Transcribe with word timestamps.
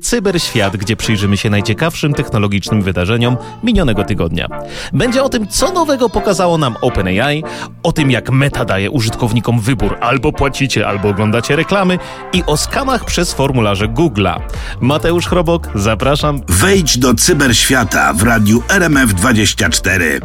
Cyberświat, 0.00 0.76
gdzie 0.76 0.96
przyjrzymy 0.96 1.36
się 1.36 1.50
najciekawszym 1.50 2.14
technologicznym 2.14 2.82
wydarzeniom 2.82 3.36
minionego 3.62 4.04
tygodnia. 4.04 4.48
Będzie 4.92 5.22
o 5.22 5.28
tym, 5.28 5.48
co 5.48 5.72
nowego 5.72 6.08
pokazało 6.08 6.58
nam 6.58 6.76
OpenAI, 6.80 7.44
o 7.82 7.92
tym, 7.92 8.10
jak 8.10 8.30
Meta 8.30 8.64
daje 8.64 8.90
użytkownikom 8.90 9.60
wybór 9.60 9.96
albo 10.00 10.32
płacicie, 10.32 10.88
albo 10.88 11.08
oglądacie 11.08 11.56
reklamy 11.56 11.98
i 12.32 12.42
o 12.46 12.56
skamach 12.56 13.04
przez 13.04 13.32
formularze 13.32 13.88
Google'a. 13.88 14.40
Mateusz 14.80 15.26
Chrobok, 15.26 15.68
zapraszam. 15.74 16.40
Wejdź 16.48 16.98
do 16.98 17.14
cyberświata 17.14 18.12
w 18.12 18.22
radiu 18.22 18.62
RMF24. 18.68 20.20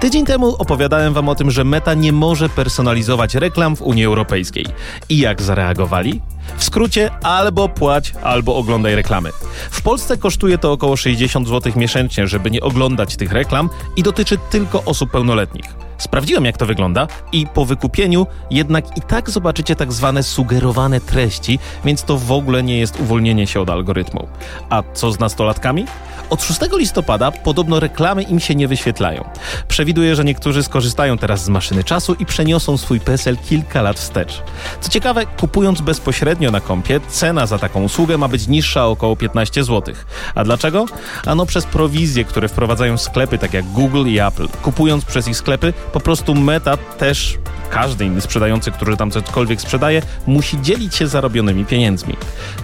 Tydzień 0.00 0.24
temu 0.24 0.56
opowiadałem 0.58 1.14
wam 1.14 1.28
o 1.28 1.34
tym, 1.34 1.50
że 1.50 1.64
Meta 1.64 1.94
nie 1.94 2.12
może 2.12 2.48
personalizować 2.48 3.34
reklam 3.34 3.76
w 3.76 3.82
Unii 3.82 4.04
Europejskiej. 4.04 4.66
I 5.08 5.18
jak 5.18 5.42
zareagowali? 5.42 6.20
W 6.56 6.64
skrócie, 6.64 7.10
albo 7.22 7.68
płać, 7.68 8.12
albo 8.22 8.56
oglądaj 8.56 8.94
reklamy. 8.94 9.30
W 9.70 9.82
Polsce 9.82 10.16
kosztuje 10.16 10.58
to 10.58 10.72
około 10.72 10.96
60 10.96 11.48
zł 11.48 11.72
miesięcznie, 11.76 12.26
żeby 12.26 12.50
nie 12.50 12.60
oglądać 12.60 13.16
tych 13.16 13.32
reklam 13.32 13.70
i 13.96 14.02
dotyczy 14.02 14.38
tylko 14.50 14.84
osób 14.84 15.10
pełnoletnich. 15.10 15.64
Sprawdziłem, 15.98 16.44
jak 16.44 16.56
to 16.56 16.66
wygląda 16.66 17.06
i 17.32 17.46
po 17.46 17.64
wykupieniu 17.64 18.26
jednak 18.50 18.96
i 18.96 19.00
tak 19.00 19.30
zobaczycie 19.30 19.76
tak 19.76 19.92
zwane 19.92 20.22
sugerowane 20.22 21.00
treści, 21.00 21.58
więc 21.84 22.02
to 22.02 22.18
w 22.18 22.32
ogóle 22.32 22.62
nie 22.62 22.78
jest 22.78 23.00
uwolnienie 23.00 23.46
się 23.46 23.60
od 23.60 23.70
algorytmu. 23.70 24.28
A 24.70 24.82
co 24.94 25.12
z 25.12 25.18
nastolatkami? 25.18 25.86
Od 26.30 26.42
6 26.42 26.60
listopada 26.78 27.30
podobno 27.32 27.80
reklamy 27.80 28.22
im 28.22 28.40
się 28.40 28.54
nie 28.54 28.68
wyświetlają. 28.68 29.24
Przewiduję, 29.68 30.16
że 30.16 30.24
niektórzy 30.24 30.62
skorzystają 30.62 31.18
teraz 31.18 31.44
z 31.44 31.48
maszyny 31.48 31.84
czasu 31.84 32.14
i 32.14 32.26
przeniosą 32.26 32.76
swój 32.76 33.00
PESEL 33.00 33.36
kilka 33.36 33.82
lat 33.82 33.96
wstecz. 33.98 34.42
Co 34.80 34.90
ciekawe, 34.90 35.26
kupując 35.26 35.80
bezpośrednio 35.80 36.50
na 36.50 36.60
kompie, 36.60 37.00
cena 37.08 37.46
za 37.46 37.58
taką 37.58 37.82
usługę 37.82 38.18
ma 38.18 38.28
być 38.28 38.48
niższa 38.48 38.86
o 38.86 38.90
około 38.90 39.16
15 39.16 39.64
zł. 39.64 39.94
A 40.34 40.44
dlaczego? 40.44 40.86
Ano 41.26 41.46
przez 41.46 41.64
prowizje, 41.64 42.24
które 42.24 42.48
wprowadzają 42.48 42.98
sklepy 42.98 43.38
tak 43.38 43.54
jak 43.54 43.64
Google 43.64 44.06
i 44.06 44.18
Apple. 44.18 44.48
Kupując 44.62 45.04
przez 45.04 45.28
ich 45.28 45.36
sklepy, 45.36 45.72
po 45.92 46.00
prostu 46.00 46.34
Meta 46.34 46.76
też 46.76 47.38
każdy 47.70 48.04
inny 48.04 48.20
sprzedający, 48.20 48.70
który 48.70 48.96
tam 48.96 49.10
cokolwiek 49.10 49.60
sprzedaje, 49.60 50.02
musi 50.26 50.62
dzielić 50.62 50.94
się 50.94 51.06
zarobionymi 51.06 51.64
pieniędzmi. 51.64 52.16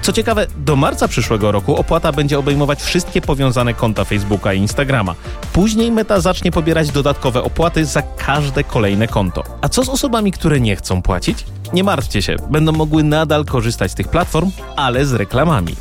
Co 0.02 0.12
ciekawe, 0.12 0.47
do 0.56 0.76
marca 0.76 1.08
przyszłego 1.08 1.52
roku 1.52 1.76
opłata 1.76 2.12
będzie 2.12 2.38
obejmować 2.38 2.82
wszystkie 2.82 3.20
powiązane 3.53 3.75
konta 3.75 4.05
Facebooka 4.05 4.53
i 4.53 4.58
Instagrama. 4.58 5.14
Później 5.53 5.92
Meta 5.92 6.20
zacznie 6.20 6.50
pobierać 6.50 6.91
dodatkowe 6.91 7.42
opłaty 7.42 7.84
za 7.84 8.03
każde 8.03 8.64
kolejne 8.64 9.09
konto. 9.09 9.44
A 9.61 9.69
co 9.69 9.84
z 9.84 9.89
osobami, 9.89 10.33
które 10.33 10.61
nie 10.61 10.77
chcą 10.77 11.03
płacić? 11.03 11.44
Nie 11.72 11.84
martwcie 11.84 12.22
się, 12.22 12.36
będą 12.50 12.72
mogły 12.72 13.03
nadal 13.03 13.44
korzystać 13.44 13.91
z 13.91 13.94
tych 13.94 14.09
platform, 14.09 14.50
ale 14.77 15.06
z 15.06 15.12
reklamami. 15.12 15.77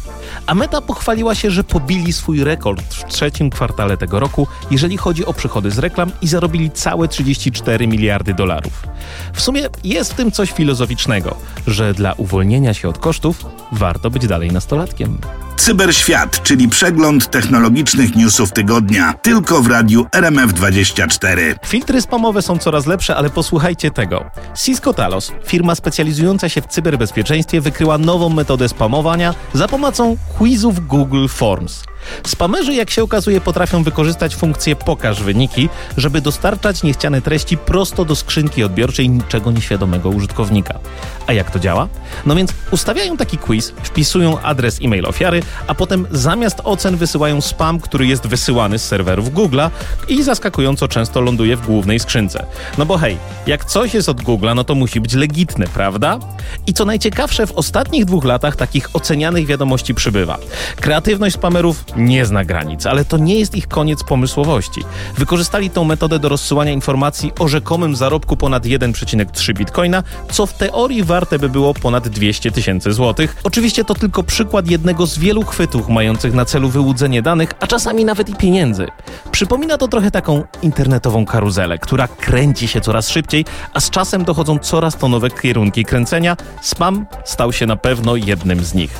A 0.47 0.55
Meta 0.55 0.81
pochwaliła 0.81 1.35
się, 1.35 1.51
że 1.51 1.63
pobili 1.63 2.13
swój 2.13 2.43
rekord 2.43 2.81
w 2.81 3.05
trzecim 3.05 3.49
kwartale 3.49 3.97
tego 3.97 4.19
roku, 4.19 4.47
jeżeli 4.71 4.97
chodzi 4.97 5.25
o 5.25 5.33
przychody 5.33 5.71
z 5.71 5.79
reklam 5.79 6.11
i 6.21 6.27
zarobili 6.27 6.71
całe 6.71 7.07
34 7.07 7.87
miliardy 7.87 8.33
dolarów. 8.33 8.87
W 9.33 9.41
sumie 9.41 9.61
jest 9.83 10.13
w 10.13 10.15
tym 10.15 10.31
coś 10.31 10.51
filozoficznego, 10.51 11.35
że 11.67 11.93
dla 11.93 12.13
uwolnienia 12.13 12.73
się 12.73 12.89
od 12.89 12.97
kosztów 12.97 13.45
warto 13.71 14.09
być 14.09 14.27
dalej 14.27 14.51
nastolatkiem. 14.51 15.17
Cyberświat, 15.61 16.43
czyli 16.43 16.67
przegląd 16.67 17.29
technologicznych 17.29 18.15
newsów 18.15 18.51
tygodnia, 18.51 19.13
tylko 19.21 19.61
w 19.61 19.67
radiu 19.67 20.03
RMF24. 20.03 21.55
Filtry 21.65 22.01
spamowe 22.01 22.41
są 22.41 22.57
coraz 22.57 22.85
lepsze, 22.85 23.15
ale 23.15 23.29
posłuchajcie 23.29 23.91
tego. 23.91 24.25
Cisco 24.55 24.93
Talos, 24.93 25.31
firma 25.45 25.75
specjalizująca 25.75 26.49
się 26.49 26.61
w 26.61 26.67
cyberbezpieczeństwie, 26.67 27.61
wykryła 27.61 27.97
nową 27.97 28.29
metodę 28.29 28.69
spamowania 28.69 29.33
za 29.53 29.67
pomocą 29.67 30.17
quizów 30.37 30.87
Google 30.87 31.27
Forms. 31.27 31.83
Spamerzy, 32.27 32.73
jak 32.73 32.89
się 32.89 33.03
okazuje, 33.03 33.41
potrafią 33.41 33.83
wykorzystać 33.83 34.35
funkcję 34.35 34.75
pokaż 34.75 35.23
wyniki, 35.23 35.69
żeby 35.97 36.21
dostarczać 36.21 36.83
niechciane 36.83 37.21
treści 37.21 37.57
prosto 37.57 38.05
do 38.05 38.15
skrzynki 38.15 38.63
odbiorczej 38.63 39.09
niczego 39.09 39.51
nieświadomego 39.51 40.09
użytkownika. 40.09 40.79
A 41.27 41.33
jak 41.33 41.51
to 41.51 41.59
działa? 41.59 41.87
No 42.25 42.35
więc 42.35 42.53
ustawiają 42.71 43.17
taki 43.17 43.37
quiz, 43.37 43.73
wpisują 43.83 44.41
adres 44.41 44.79
e-mail 44.83 45.05
ofiary, 45.05 45.43
a 45.67 45.75
potem 45.75 46.07
zamiast 46.11 46.61
ocen 46.63 46.97
wysyłają 46.97 47.41
spam, 47.41 47.79
który 47.79 48.07
jest 48.07 48.27
wysyłany 48.27 48.79
z 48.79 48.87
serwerów 48.87 49.33
Google'a 49.33 49.69
i 50.07 50.23
zaskakująco 50.23 50.87
często 50.87 51.21
ląduje 51.21 51.57
w 51.57 51.65
głównej 51.65 51.99
skrzynce. 51.99 52.45
No 52.77 52.85
bo 52.85 52.97
hej, 52.97 53.17
jak 53.47 53.65
coś 53.65 53.93
jest 53.93 54.09
od 54.09 54.21
Google'a, 54.21 54.55
no 54.55 54.63
to 54.63 54.75
musi 54.75 55.01
być 55.01 55.13
legitne, 55.13 55.67
prawda? 55.67 56.19
I 56.67 56.73
co 56.73 56.85
najciekawsze, 56.85 57.47
w 57.47 57.51
ostatnich 57.51 58.05
dwóch 58.05 58.25
latach 58.25 58.55
takich 58.55 58.95
ocenianych 58.95 59.45
wiadomości 59.45 59.93
przybywa. 59.93 60.37
Kreatywność 60.75 61.35
spamerów 61.35 61.83
nie 61.95 62.25
zna 62.25 62.45
granic, 62.45 62.85
ale 62.85 63.05
to 63.05 63.17
nie 63.17 63.39
jest 63.39 63.55
ich 63.55 63.67
koniec 63.67 64.03
pomysłowości. 64.03 64.81
Wykorzystali 65.17 65.69
tą 65.69 65.83
metodę 65.83 66.19
do 66.19 66.29
rozsyłania 66.29 66.71
informacji 66.71 67.31
o 67.39 67.47
rzekomym 67.47 67.95
zarobku 67.95 68.37
ponad 68.37 68.65
1,3 68.65 69.53
bitcoina, 69.53 70.03
co 70.31 70.45
w 70.45 70.53
teorii 70.53 71.03
warte 71.03 71.39
by 71.39 71.49
było 71.49 71.73
ponad 71.73 72.07
200 72.07 72.51
tysięcy 72.51 72.93
złotych. 72.93 73.37
Oczywiście 73.43 73.83
to 73.83 73.95
tylko 73.95 74.23
przykład 74.23 74.67
jednego 74.67 75.05
z 75.05 75.17
wielu 75.17 75.43
chwytów 75.43 75.89
mających 75.89 76.33
na 76.33 76.45
celu 76.45 76.69
wyłudzenie 76.69 77.21
danych, 77.21 77.53
a 77.59 77.67
czasami 77.67 78.05
nawet 78.05 78.29
i 78.29 78.35
pieniędzy. 78.35 78.87
Przypomina 79.31 79.77
to 79.77 79.87
trochę 79.87 80.11
taką 80.11 80.43
internetową 80.61 81.25
karuzelę, 81.25 81.77
która 81.77 82.07
kręci 82.07 82.67
się 82.67 82.81
coraz 82.81 83.09
szybciej, 83.09 83.45
a 83.73 83.79
z 83.79 83.89
czasem 83.89 84.23
dochodzą 84.23 84.59
coraz 84.59 84.97
to 84.97 85.07
nowe 85.07 85.29
kierunki 85.29 85.85
kręcenia. 85.85 86.37
Spam 86.61 87.05
stał 87.25 87.53
się 87.53 87.65
na 87.65 87.75
pewno 87.75 88.15
jednym 88.15 88.63
z 88.63 88.73
nich. 88.73 88.91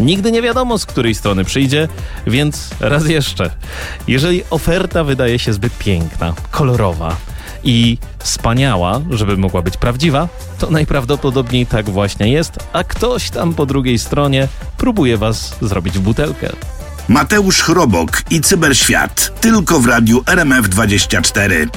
Nigdy 0.00 0.32
nie 0.32 0.42
wiadomo, 0.42 0.78
z 0.78 0.86
której 0.86 1.14
strony 1.14 1.44
przyjdzie, 1.44 1.88
więc 2.30 2.70
raz 2.80 3.08
jeszcze, 3.08 3.50
jeżeli 4.08 4.42
oferta 4.50 5.04
wydaje 5.04 5.38
się 5.38 5.52
zbyt 5.52 5.78
piękna, 5.78 6.34
kolorowa 6.50 7.16
i 7.64 7.98
wspaniała, 8.18 9.00
żeby 9.10 9.36
mogła 9.36 9.62
być 9.62 9.76
prawdziwa, 9.76 10.28
to 10.58 10.70
najprawdopodobniej 10.70 11.66
tak 11.66 11.90
właśnie 11.90 12.28
jest, 12.32 12.58
a 12.72 12.84
ktoś 12.84 13.30
tam 13.30 13.54
po 13.54 13.66
drugiej 13.66 13.98
stronie 13.98 14.48
próbuje 14.78 15.18
was 15.18 15.54
zrobić 15.60 15.98
w 15.98 16.00
butelkę. 16.00 16.48
Mateusz 17.08 17.62
Chrobok 17.62 18.22
i 18.30 18.40
Cyberświat, 18.40 19.40
tylko 19.40 19.80
w 19.80 19.86
radiu 19.86 20.20
RMF24. 20.20 21.68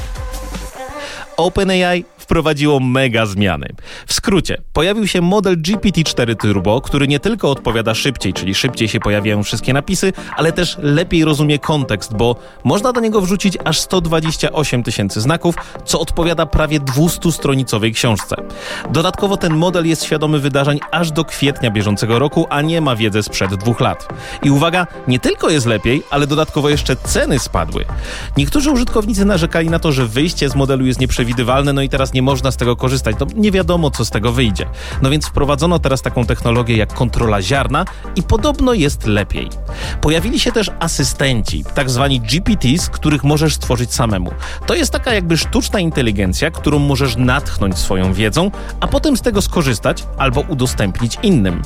OpenAI 1.37 2.05
wprowadziło 2.31 2.79
mega 2.79 3.25
zmiany. 3.25 3.67
W 4.07 4.13
skrócie, 4.13 4.61
pojawił 4.73 5.07
się 5.07 5.21
model 5.21 5.61
GPT-4 5.61 6.35
Turbo, 6.35 6.81
który 6.81 7.07
nie 7.07 7.19
tylko 7.19 7.51
odpowiada 7.51 7.95
szybciej, 7.95 8.33
czyli 8.33 8.55
szybciej 8.55 8.87
się 8.87 8.99
pojawiają 8.99 9.43
wszystkie 9.43 9.73
napisy, 9.73 10.13
ale 10.37 10.51
też 10.51 10.77
lepiej 10.81 11.25
rozumie 11.25 11.59
kontekst, 11.59 12.15
bo 12.15 12.35
można 12.63 12.93
do 12.93 13.01
niego 13.01 13.21
wrzucić 13.21 13.57
aż 13.63 13.79
128 13.79 14.83
tysięcy 14.83 15.21
znaków, 15.21 15.55
co 15.85 15.99
odpowiada 15.99 16.45
prawie 16.45 16.79
200-stronicowej 16.79 17.93
książce. 17.93 18.35
Dodatkowo 18.89 19.37
ten 19.37 19.53
model 19.53 19.87
jest 19.87 20.03
świadomy 20.03 20.39
wydarzeń 20.39 20.79
aż 20.91 21.11
do 21.11 21.25
kwietnia 21.25 21.71
bieżącego 21.71 22.19
roku, 22.19 22.47
a 22.49 22.61
nie 22.61 22.81
ma 22.81 22.95
wiedzy 22.95 23.23
sprzed 23.23 23.55
dwóch 23.55 23.79
lat. 23.79 24.07
I 24.43 24.51
uwaga, 24.51 24.87
nie 25.07 25.19
tylko 25.19 25.49
jest 25.49 25.65
lepiej, 25.65 26.03
ale 26.09 26.27
dodatkowo 26.27 26.69
jeszcze 26.69 26.95
ceny 26.95 27.39
spadły. 27.39 27.85
Niektórzy 28.37 28.71
użytkownicy 28.71 29.25
narzekali 29.25 29.69
na 29.69 29.79
to, 29.79 29.91
że 29.91 30.05
wyjście 30.05 30.49
z 30.49 30.55
modelu 30.55 30.85
jest 30.85 30.99
nieprzewidywalne, 30.99 31.73
no 31.73 31.81
i 31.81 31.89
teraz 31.89 32.13
nie 32.13 32.20
nie 32.21 32.25
można 32.25 32.51
z 32.51 32.57
tego 32.57 32.75
korzystać. 32.75 33.15
No, 33.19 33.25
nie 33.35 33.51
wiadomo, 33.51 33.91
co 33.91 34.05
z 34.05 34.09
tego 34.09 34.31
wyjdzie. 34.31 34.65
No 35.01 35.09
więc 35.09 35.25
wprowadzono 35.25 35.79
teraz 35.79 36.01
taką 36.01 36.25
technologię 36.25 36.77
jak 36.77 36.93
kontrola 36.93 37.41
ziarna 37.41 37.85
i 38.15 38.23
podobno 38.23 38.73
jest 38.73 39.05
lepiej. 39.05 39.49
Pojawili 40.01 40.39
się 40.39 40.51
też 40.51 40.71
asystenci, 40.79 41.65
tak 41.75 41.89
zwani 41.89 42.19
GPTs, 42.19 42.89
których 42.89 43.23
możesz 43.23 43.53
stworzyć 43.53 43.93
samemu. 43.93 44.31
To 44.65 44.75
jest 44.75 44.91
taka 44.91 45.13
jakby 45.13 45.37
sztuczna 45.37 45.79
inteligencja, 45.79 46.51
którą 46.51 46.79
możesz 46.79 47.15
natchnąć 47.17 47.77
swoją 47.77 48.13
wiedzą, 48.13 48.51
a 48.79 48.87
potem 48.87 49.17
z 49.17 49.21
tego 49.21 49.41
skorzystać 49.41 50.03
albo 50.17 50.41
udostępnić 50.41 51.17
innym. 51.23 51.61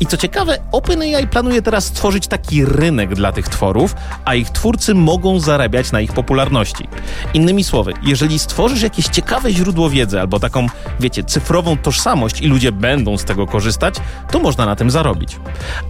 I 0.00 0.06
co 0.06 0.16
ciekawe, 0.16 0.58
OpenAI 0.72 1.28
planuje 1.28 1.62
teraz 1.62 1.84
stworzyć 1.84 2.26
taki 2.26 2.64
rynek 2.64 3.14
dla 3.14 3.32
tych 3.32 3.48
tworów, 3.48 3.94
a 4.24 4.34
ich 4.34 4.50
twórcy 4.50 4.94
mogą 4.94 5.40
zarabiać 5.40 5.92
na 5.92 6.00
ich 6.00 6.12
popularności. 6.12 6.88
Innymi 7.34 7.64
słowy, 7.64 7.92
jeżeli 8.02 8.38
stworzysz 8.38 8.82
jakieś 8.82 9.06
ciekawe 9.06 9.52
źródło 9.52 9.90
wiedzy, 9.90 9.99
wiedzę 10.00 10.20
albo 10.20 10.40
taką, 10.40 10.66
wiecie, 11.00 11.24
cyfrową 11.24 11.76
tożsamość 11.76 12.40
i 12.40 12.46
ludzie 12.46 12.72
będą 12.72 13.18
z 13.18 13.24
tego 13.24 13.46
korzystać, 13.46 13.94
to 14.30 14.38
można 14.38 14.66
na 14.66 14.76
tym 14.76 14.90
zarobić. 14.90 15.36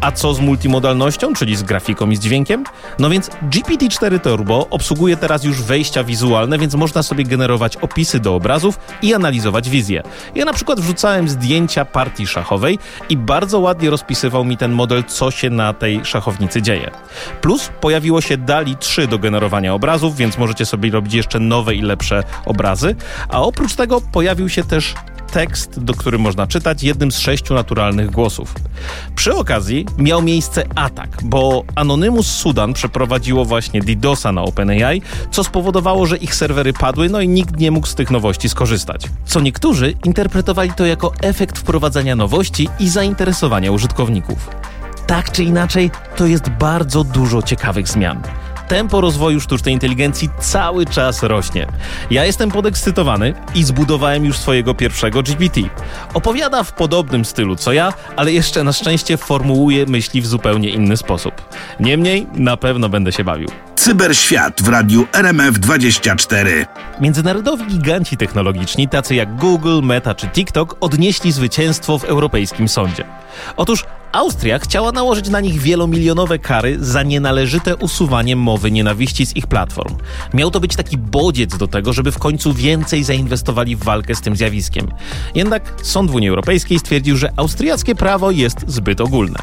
A 0.01 0.13
co 0.13 0.35
z 0.35 0.41
multimodalnością, 0.41 1.35
czyli 1.35 1.57
z 1.57 1.63
grafiką 1.63 2.11
i 2.11 2.17
z 2.17 2.21
dźwiękiem? 2.21 2.65
No 2.99 3.11
więc 3.11 3.31
GPT-4 3.51 4.21
Turbo 4.21 4.67
obsługuje 4.71 5.17
teraz 5.17 5.45
już 5.45 5.63
wejścia 5.63 6.05
wizualne, 6.05 6.59
więc 6.59 6.75
można 6.75 7.03
sobie 7.03 7.25
generować 7.25 7.77
opisy 7.77 8.21
do 8.21 8.35
obrazów 8.35 8.79
i 9.03 9.15
analizować 9.15 9.71
wizję. 9.71 10.03
Ja 10.35 10.45
na 10.45 10.53
przykład 10.53 10.81
wrzucałem 10.81 11.29
zdjęcia 11.29 11.85
partii 11.85 12.27
szachowej 12.27 12.79
i 13.09 13.17
bardzo 13.17 13.59
ładnie 13.59 13.91
rozpisywał 13.91 14.45
mi 14.45 14.57
ten 14.57 14.73
model, 14.73 15.05
co 15.05 15.31
się 15.31 15.51
na 15.51 15.73
tej 15.73 16.05
szachownicy 16.05 16.63
dzieje. 16.63 16.91
Plus 17.41 17.71
pojawiło 17.81 18.21
się 18.21 18.37
DALI 18.37 18.77
3 18.77 19.07
do 19.07 19.19
generowania 19.19 19.75
obrazów, 19.75 20.17
więc 20.17 20.39
możecie 20.39 20.67
sobie 20.67 20.91
robić 20.91 21.15
jeszcze 21.15 21.41
nowe 21.41 21.75
i 21.75 21.83
lepsze 21.83 22.23
obrazy. 22.47 22.97
A 23.29 23.43
oprócz 23.43 23.75
tego 23.75 24.00
pojawił 24.13 24.49
się 24.49 24.65
też 24.65 24.95
tekst, 25.31 25.81
do 25.81 25.95
którym 25.95 26.21
można 26.21 26.47
czytać 26.47 26.83
jednym 26.83 27.13
z 27.13 27.19
sześciu 27.19 27.55
naturalnych 27.55 28.11
głosów. 28.11 28.55
Przy 29.15 29.35
okazji 29.35 29.87
miał 29.99 30.23
miejsce 30.23 30.65
atak, 30.75 31.19
bo 31.23 31.65
Anonymous 31.75 32.27
Sudan 32.27 32.73
przeprowadziło 32.73 33.45
właśnie 33.45 33.81
DDoSa 33.81 34.33
na 34.33 34.43
OpenAI, 34.43 35.03
co 35.31 35.45
spowodowało, 35.45 36.07
że 36.07 36.17
ich 36.17 36.35
serwery 36.35 36.73
padły, 36.73 37.09
no 37.09 37.21
i 37.21 37.29
nikt 37.29 37.57
nie 37.57 37.71
mógł 37.71 37.87
z 37.87 37.95
tych 37.95 38.11
nowości 38.11 38.49
skorzystać. 38.49 39.07
Co 39.25 39.41
niektórzy 39.41 39.95
interpretowali 40.05 40.73
to 40.73 40.87
jako 40.87 41.13
efekt 41.23 41.59
wprowadzania 41.59 42.17
nowości 42.17 42.69
i 42.81 42.89
zainteresowania 42.89 43.73
użytkowników. 43.73 44.51
Tak 45.07 45.33
czy 45.33 45.45
inaczej, 45.45 45.91
to 46.17 46.27
jest 46.27 46.49
bardzo 46.49 47.05
dużo 47.05 47.43
ciekawych 47.43 47.89
zmian 47.89 48.23
tempo 48.71 49.01
rozwoju 49.01 49.41
sztucznej 49.41 49.75
inteligencji 49.75 50.29
cały 50.41 50.87
czas 50.87 51.23
rośnie. 51.23 51.67
Ja 52.11 52.25
jestem 52.25 52.51
podekscytowany 52.51 53.35
i 53.55 53.65
zbudowałem 53.65 54.25
już 54.25 54.39
swojego 54.39 54.75
pierwszego 54.75 55.23
GPT. 55.23 55.61
Opowiada 56.15 56.63
w 56.63 56.73
podobnym 56.73 57.25
stylu 57.25 57.57
co 57.57 57.73
ja, 57.73 57.93
ale 58.17 58.33
jeszcze 58.33 58.65
na 58.65 58.73
szczęście 58.73 59.17
formułuje 59.17 59.87
myśli 59.87 60.21
w 60.21 60.27
zupełnie 60.27 60.69
inny 60.69 60.97
sposób. 60.97 61.35
Niemniej 61.81 62.27
na 62.35 62.57
pewno 62.57 62.89
będę 62.89 63.13
się 63.13 63.25
bawił. 63.25 63.49
Cyberświat 63.77 64.63
w 64.63 64.69
radiu 64.69 65.07
RMF24. 65.13 66.67
Międzynarodowi 67.01 67.67
giganci 67.67 68.17
technologiczni, 68.17 68.89
tacy 68.89 69.15
jak 69.15 69.37
Google, 69.37 69.81
Meta 69.83 70.15
czy 70.15 70.29
TikTok, 70.29 70.77
odnieśli 70.81 71.33
zwycięstwo 71.33 71.99
w 71.99 72.05
Europejskim 72.05 72.69
Sądzie. 72.69 73.05
Otóż 73.57 73.85
Austria 74.13 74.59
chciała 74.59 74.93
nałożyć 74.93 75.29
na 75.29 75.41
nich 75.41 75.61
wielomilionowe 75.61 76.39
kary 76.39 76.77
za 76.81 77.03
nienależyte 77.03 77.77
usuwanie 77.77 78.37
mowy 78.37 78.71
nienawiści 78.71 79.27
z 79.27 79.37
ich 79.37 79.47
platform. 79.47 79.97
Miał 80.35 80.51
to 80.51 80.61
być 80.61 80.77
taki 80.77 80.99
bodziec 80.99 81.57
do 81.57 81.69
tego, 81.69 81.93
żeby 81.93 82.13
w 82.13 82.19
końcu 82.19 82.53
więcej 82.53 83.05
zainwestowali 83.05 83.77
w 83.77 83.85
walkę 83.85 84.15
z 84.15 84.21
tym 84.21 84.37
zjawiskiem. 84.37 84.89
Jednak 85.35 85.75
sąd 85.83 86.11
w 86.11 86.15
Unii 86.15 86.29
Europejskiej 86.29 86.79
stwierdził, 86.79 87.17
że 87.17 87.33
austriackie 87.37 87.95
prawo 87.95 88.31
jest 88.31 88.65
zbyt 88.67 89.01
ogólne. 89.01 89.39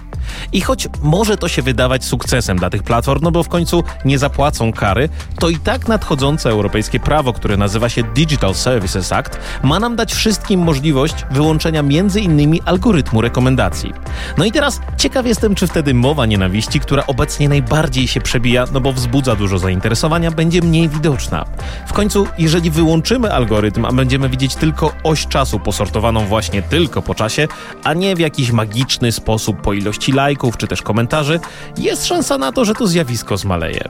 I 0.51 0.62
choć 0.62 0.88
może 1.01 1.38
to 1.38 1.47
się 1.47 1.62
wydawać 1.62 2.06
sukcesem 2.06 2.57
dla 2.57 2.69
tych 2.69 2.83
platform, 2.83 3.21
no 3.24 3.31
bo 3.31 3.44
w 3.44 3.50
końcu 3.50 3.83
nie 4.06 4.19
zapłacą 4.19 4.74
kary, 4.74 5.09
to 5.39 5.50
i 5.50 5.57
tak 5.57 5.88
nadchodzące 5.88 6.50
europejskie 6.50 7.00
prawo, 7.00 7.33
które 7.33 7.57
nazywa 7.57 7.89
się 7.89 8.03
Digital 8.03 8.56
Services 8.56 9.12
Act, 9.12 9.39
ma 9.63 9.79
nam 9.79 9.95
dać 9.95 10.13
wszystkim 10.13 10.59
możliwość 10.59 11.15
wyłączenia 11.31 11.83
między 11.83 12.21
innymi 12.21 12.62
algorytmu 12.65 13.21
rekomendacji. 13.21 13.94
No 14.38 14.45
i 14.45 14.51
teraz 14.51 14.81
ciekaw 14.97 15.25
jestem, 15.25 15.56
czy 15.56 15.68
wtedy 15.68 15.94
mowa 15.94 16.25
nienawiści, 16.25 16.79
która 16.79 17.07
obecnie 17.07 17.50
najbardziej 17.50 18.07
się 18.07 18.21
przebija, 18.21 18.65
no 18.74 18.81
bo 18.81 18.94
wzbudza 18.94 19.35
dużo 19.35 19.57
zainteresowania, 19.57 20.31
będzie 20.31 20.62
mniej 20.62 20.89
widoczna. 20.89 21.45
W 21.88 21.94
końcu, 21.94 22.27
jeżeli 22.38 22.71
wyłączymy 22.71 23.33
algorytm, 23.33 23.85
a 23.85 23.91
będziemy 23.91 24.29
widzieć 24.29 24.56
tylko 24.56 24.91
oś 25.03 25.27
czasu 25.27 25.59
posortowaną 25.59 26.25
właśnie 26.25 26.62
tylko 26.62 27.01
po 27.01 27.15
czasie, 27.15 27.47
a 27.83 27.94
nie 27.94 28.15
w 28.15 28.19
jakiś 28.19 28.51
magiczny 28.51 29.12
sposób 29.12 29.62
po 29.62 29.74
ilości 29.74 30.12
lajków 30.17 30.57
czy 30.57 30.67
też 30.67 30.81
komentarzy, 30.81 31.39
jest 31.77 32.05
szansa 32.05 32.37
na 32.37 32.51
to, 32.51 32.65
że 32.65 32.73
to 32.73 32.87
zjawisko 32.87 33.37
zmaleje. 33.37 33.89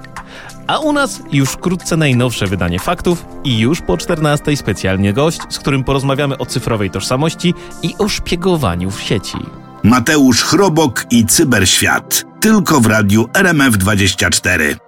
A 0.68 0.80
u 0.80 0.94
nas 0.94 1.20
już 1.32 1.50
wkrótce 1.50 1.98
najnowsze 1.98 2.48
wydanie 2.48 2.80
faktów 2.80 3.26
i 3.44 3.60
już 3.60 3.82
po 3.82 3.98
14 3.98 4.58
specjalnie 4.58 5.14
gość, 5.14 5.40
z 5.50 5.60
którym 5.60 5.84
porozmawiamy 5.84 6.38
o 6.38 6.46
cyfrowej 6.46 6.90
tożsamości 6.90 7.54
i 7.84 7.96
o 8.00 8.10
szpiegowaniu 8.10 8.92
w 8.92 9.02
sieci. 9.02 9.38
Mateusz 9.84 10.44
Chrobok 10.44 11.06
i 11.12 11.26
Cyberświat. 11.26 12.26
Tylko 12.40 12.80
w 12.80 12.86
radiu 12.86 13.24
RMF24. 13.24 14.87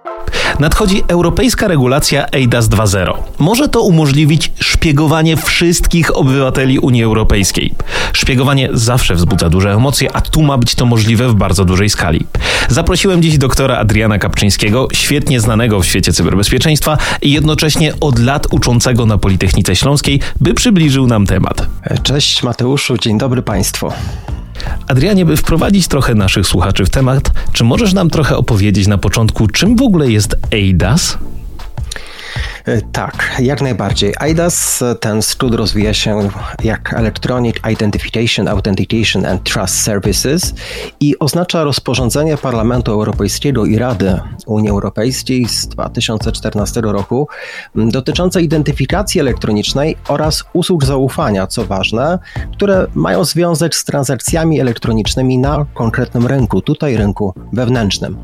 Nadchodzi 0.60 1.02
europejska 1.08 1.68
regulacja 1.68 2.26
EIDAS 2.32 2.68
2.0. 2.68 3.14
Może 3.38 3.68
to 3.68 3.82
umożliwić 3.82 4.52
szpiegowanie 4.60 5.36
wszystkich 5.36 6.16
obywateli 6.16 6.78
Unii 6.78 7.02
Europejskiej. 7.02 7.74
Szpiegowanie 8.12 8.68
zawsze 8.72 9.14
wzbudza 9.14 9.50
duże 9.50 9.72
emocje, 9.72 10.16
a 10.16 10.20
tu 10.20 10.42
ma 10.42 10.58
być 10.58 10.74
to 10.74 10.86
możliwe 10.86 11.28
w 11.28 11.34
bardzo 11.34 11.64
dużej 11.64 11.90
skali. 11.90 12.26
Zaprosiłem 12.68 13.22
dziś 13.22 13.38
doktora 13.38 13.76
Adriana 13.76 14.18
Kapczyńskiego, 14.18 14.88
świetnie 14.92 15.40
znanego 15.40 15.80
w 15.80 15.86
świecie 15.86 16.12
cyberbezpieczeństwa 16.12 16.98
i 17.22 17.32
jednocześnie 17.32 17.92
od 18.00 18.18
lat 18.18 18.46
uczącego 18.50 19.06
na 19.06 19.18
Politechnice 19.18 19.76
Śląskiej, 19.76 20.20
by 20.40 20.54
przybliżył 20.54 21.06
nam 21.06 21.26
temat. 21.26 21.66
Cześć 22.02 22.42
Mateuszu, 22.42 22.98
dzień 22.98 23.18
dobry 23.18 23.42
Państwu. 23.42 23.92
Adrianie, 24.88 25.24
by 25.24 25.36
wprowadzić 25.36 25.88
trochę 25.88 26.14
naszych 26.14 26.46
słuchaczy 26.46 26.84
w 26.84 26.90
temat, 26.90 27.30
czy 27.52 27.64
możesz 27.64 27.92
nam 27.92 28.10
trochę 28.10 28.36
opowiedzieć 28.36 28.86
na 28.86 28.98
początku, 28.98 29.46
czym 29.46 29.76
w 29.76 29.82
ogóle 29.82 30.10
jest 30.10 30.36
EIDAS? 30.52 31.18
E, 32.64 32.80
tak, 32.80 33.36
jak 33.38 33.62
najbardziej. 33.62 34.14
IDAS, 34.30 34.84
ten 35.00 35.22
skrót 35.22 35.54
rozwija 35.54 35.94
się 35.94 36.30
jak 36.64 36.92
Electronic 36.92 37.56
Identification, 37.72 38.48
Authentication 38.48 39.26
and 39.26 39.44
Trust 39.44 39.82
Services 39.82 40.54
i 41.00 41.18
oznacza 41.18 41.64
rozporządzenie 41.64 42.36
Parlamentu 42.36 42.92
Europejskiego 42.92 43.66
i 43.66 43.78
Rady 43.78 44.20
Unii 44.46 44.70
Europejskiej 44.70 45.48
z 45.48 45.68
2014 45.68 46.80
roku 46.80 47.28
dotyczące 47.74 48.42
identyfikacji 48.42 49.20
elektronicznej 49.20 49.96
oraz 50.08 50.44
usług 50.52 50.84
zaufania, 50.84 51.46
co 51.46 51.64
ważne, 51.64 52.18
które 52.52 52.86
mają 52.94 53.24
związek 53.24 53.74
z 53.74 53.84
transakcjami 53.84 54.60
elektronicznymi 54.60 55.38
na 55.38 55.66
konkretnym 55.74 56.26
rynku, 56.26 56.60
tutaj 56.60 56.96
rynku 56.96 57.34
wewnętrznym. 57.52 58.16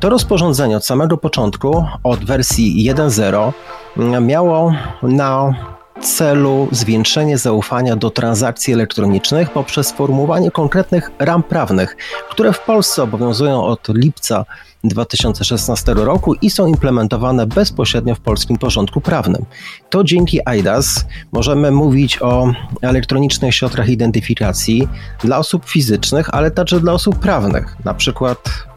To 0.00 0.08
rozporządzenie 0.08 0.76
od 0.76 0.86
samego 0.86 1.16
początku, 1.16 1.84
od 2.04 2.24
wersji 2.24 2.90
1.0, 2.94 3.52
miało 3.96 4.74
na 5.02 5.54
celu 6.00 6.68
zwiększenie 6.70 7.38
zaufania 7.38 7.96
do 7.96 8.10
transakcji 8.10 8.74
elektronicznych 8.74 9.50
poprzez 9.50 9.86
sformułowanie 9.86 10.50
konkretnych 10.50 11.10
ram 11.18 11.42
prawnych, 11.42 11.96
które 12.30 12.52
w 12.52 12.60
Polsce 12.60 13.02
obowiązują 13.02 13.64
od 13.64 13.88
lipca 13.88 14.44
2016 14.84 15.94
roku 15.94 16.34
i 16.34 16.50
są 16.50 16.66
implementowane 16.66 17.46
bezpośrednio 17.46 18.14
w 18.14 18.20
polskim 18.20 18.58
porządku 18.58 19.00
prawnym. 19.00 19.44
To 19.90 20.04
dzięki 20.04 20.40
IDAS 20.58 21.06
możemy 21.32 21.70
mówić 21.70 22.22
o 22.22 22.52
elektronicznych 22.82 23.54
środkach 23.54 23.88
identyfikacji 23.88 24.88
dla 25.24 25.38
osób 25.38 25.64
fizycznych, 25.64 26.34
ale 26.34 26.50
także 26.50 26.80
dla 26.80 26.92
osób 26.92 27.18
prawnych, 27.18 27.76
na 27.84 27.94
przykład 27.94 28.69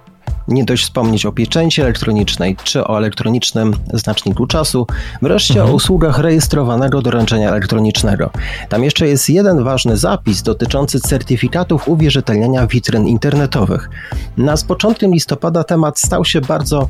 nie 0.47 0.63
dość 0.63 0.83
wspomnieć 0.83 1.25
o 1.25 1.31
pieczęci 1.31 1.81
elektronicznej 1.81 2.55
czy 2.63 2.87
o 2.87 2.97
elektronicznym 2.97 3.73
znaczniku 3.93 4.47
czasu, 4.47 4.87
wreszcie 5.21 5.53
mhm. 5.53 5.71
o 5.71 5.73
usługach 5.73 6.19
rejestrowanego 6.19 7.01
doręczenia 7.01 7.49
elektronicznego. 7.49 8.29
Tam 8.69 8.83
jeszcze 8.83 9.07
jest 9.07 9.29
jeden 9.29 9.63
ważny 9.63 9.97
zapis 9.97 10.41
dotyczący 10.41 10.99
certyfikatów 10.99 11.87
uwierzytelniania 11.87 12.67
witryn 12.67 13.07
internetowych. 13.07 13.89
Na 14.37 14.57
z 14.57 14.63
początkiem 14.63 15.13
listopada 15.13 15.63
temat 15.63 15.99
stał 15.99 16.25
się 16.25 16.41
bardzo 16.41 16.89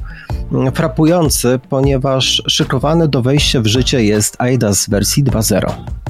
mm, 0.51 0.73
frapujący, 0.73 1.59
ponieważ 1.69 2.43
szykowany 2.47 3.07
do 3.07 3.21
wejścia 3.21 3.61
w 3.61 3.67
życie 3.67 4.03
jest 4.03 4.35
AIDAS 4.39 4.89
wersji 4.89 5.23
2.0. 5.23 6.02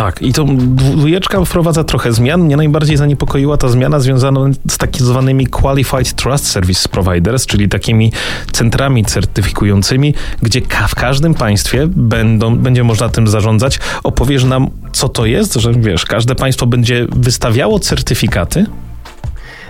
Tak, 0.00 0.22
i 0.22 0.32
to 0.32 0.44
dwójeczka 0.58 1.44
wprowadza 1.44 1.84
trochę 1.84 2.12
zmian. 2.12 2.42
Mnie 2.42 2.56
najbardziej 2.56 2.96
zaniepokoiła 2.96 3.56
ta 3.56 3.68
zmiana 3.68 4.00
związana 4.00 4.40
z 4.68 4.78
tak 4.78 4.96
zwanymi 4.96 5.46
Qualified 5.46 6.14
Trust 6.14 6.46
Service 6.46 6.88
Providers, 6.88 7.46
czyli 7.46 7.68
takimi 7.68 8.12
centrami 8.52 9.04
certyfikującymi, 9.04 10.14
gdzie 10.42 10.60
w 10.88 10.94
każdym 10.94 11.34
państwie 11.34 11.86
będą, 11.86 12.56
będzie 12.56 12.84
można 12.84 13.08
tym 13.08 13.28
zarządzać. 13.28 13.78
Opowiesz 14.02 14.44
nam, 14.44 14.70
co 14.92 15.08
to 15.08 15.26
jest, 15.26 15.54
że 15.54 15.72
wiesz, 15.72 16.04
każde 16.04 16.34
państwo 16.34 16.66
będzie 16.66 17.06
wystawiało 17.16 17.78
certyfikaty, 17.78 18.66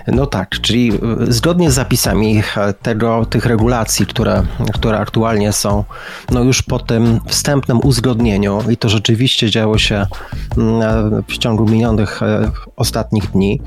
no 0.07 0.25
tak, 0.25 0.49
czyli 0.49 0.91
y, 1.27 1.33
zgodnie 1.33 1.71
z 1.71 1.73
zapisami 1.73 2.43
tego, 2.81 3.25
tych 3.25 3.45
regulacji, 3.45 4.05
które, 4.05 4.43
które 4.73 4.99
aktualnie 4.99 5.53
są, 5.53 5.83
no 6.31 6.43
już 6.43 6.61
po 6.61 6.79
tym 6.79 7.19
wstępnym 7.25 7.79
uzgodnieniu 7.83 8.59
i 8.69 8.77
to 8.77 8.89
rzeczywiście 8.89 9.49
działo 9.49 9.77
się 9.77 10.07
mm, 10.57 11.23
w 11.27 11.37
ciągu 11.37 11.65
minionych 11.65 12.23
e, 12.23 12.51
ostatnich 12.75 13.31
dni, 13.31 13.61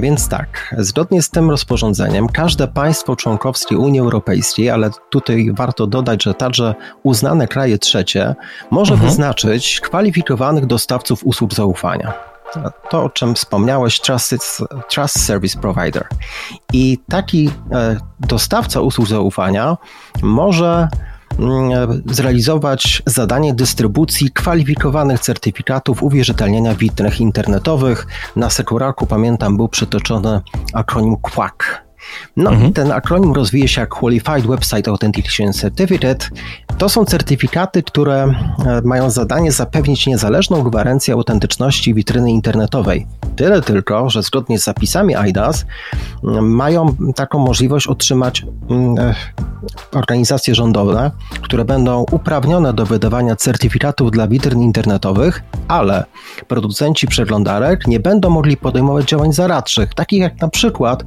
więc 0.00 0.28
tak, 0.28 0.74
zgodnie 0.78 1.22
z 1.22 1.30
tym 1.30 1.50
rozporządzeniem 1.50 2.28
każde 2.28 2.68
państwo 2.68 3.16
członkowskie 3.16 3.78
Unii 3.78 4.00
Europejskiej, 4.00 4.70
ale 4.70 4.90
tutaj 5.10 5.50
warto 5.54 5.86
dodać, 5.86 6.22
że 6.22 6.34
także 6.34 6.74
uznane 7.02 7.48
kraje 7.48 7.78
trzecie, 7.78 8.34
może 8.70 8.94
mhm. 8.94 9.10
wyznaczyć 9.10 9.80
kwalifikowanych 9.80 10.66
dostawców 10.66 11.24
usług 11.24 11.54
zaufania 11.54 12.31
to, 12.90 13.04
o 13.04 13.10
czym 13.10 13.34
wspomniałeś, 13.34 14.00
Trusted, 14.00 14.58
Trust 14.88 15.20
Service 15.26 15.60
Provider. 15.60 16.06
I 16.72 16.98
taki 17.08 17.50
e, 17.72 17.96
dostawca 18.20 18.80
usług 18.80 19.08
zaufania 19.08 19.76
może 20.22 20.88
mm, 21.38 22.02
zrealizować 22.06 23.02
zadanie 23.06 23.54
dystrybucji 23.54 24.30
kwalifikowanych 24.30 25.20
certyfikatów 25.20 26.02
uwierzytelnienia 26.02 26.74
witryn 26.74 27.12
internetowych. 27.18 28.06
Na 28.36 28.50
Sekuraku, 28.50 29.06
pamiętam, 29.06 29.56
był 29.56 29.68
przytoczony 29.68 30.40
akronim 30.72 31.16
QUAC. 31.16 31.81
No 32.36 32.50
mhm. 32.50 32.70
i 32.70 32.72
ten 32.72 32.92
akronim 32.92 33.32
rozwija 33.32 33.68
się 33.68 33.80
jak 33.80 33.90
Qualified 33.90 34.46
Website 34.46 34.88
Authentication 34.88 35.52
Certificate. 35.52 36.26
To 36.78 36.88
są 36.88 37.04
certyfikaty, 37.04 37.82
które 37.82 38.22
e, 38.22 38.82
mają 38.84 39.10
zadanie 39.10 39.52
zapewnić 39.52 40.06
niezależną 40.06 40.62
gwarancję 40.62 41.14
autentyczności 41.14 41.94
witryny 41.94 42.30
internetowej. 42.30 43.06
Tyle 43.36 43.62
tylko, 43.62 44.10
że 44.10 44.22
zgodnie 44.22 44.58
z 44.58 44.64
zapisami 44.64 45.14
IDAS 45.28 45.64
mają 46.42 46.96
taką 47.14 47.38
możliwość 47.38 47.86
otrzymać 47.86 48.46
organizacje 49.94 50.54
rządowe, 50.54 51.10
które 51.42 51.64
będą 51.64 52.04
uprawnione 52.10 52.72
do 52.72 52.86
wydawania 52.86 53.36
certyfikatów 53.36 54.10
dla 54.10 54.28
witryn 54.28 54.62
internetowych, 54.62 55.42
ale 55.68 56.04
producenci 56.48 57.06
przeglądarek 57.06 57.86
nie 57.86 58.00
będą 58.00 58.30
mogli 58.30 58.56
podejmować 58.56 59.08
działań 59.08 59.32
zaradczych, 59.32 59.94
takich 59.94 60.20
jak 60.20 60.40
na 60.40 60.48
przykład 60.48 61.04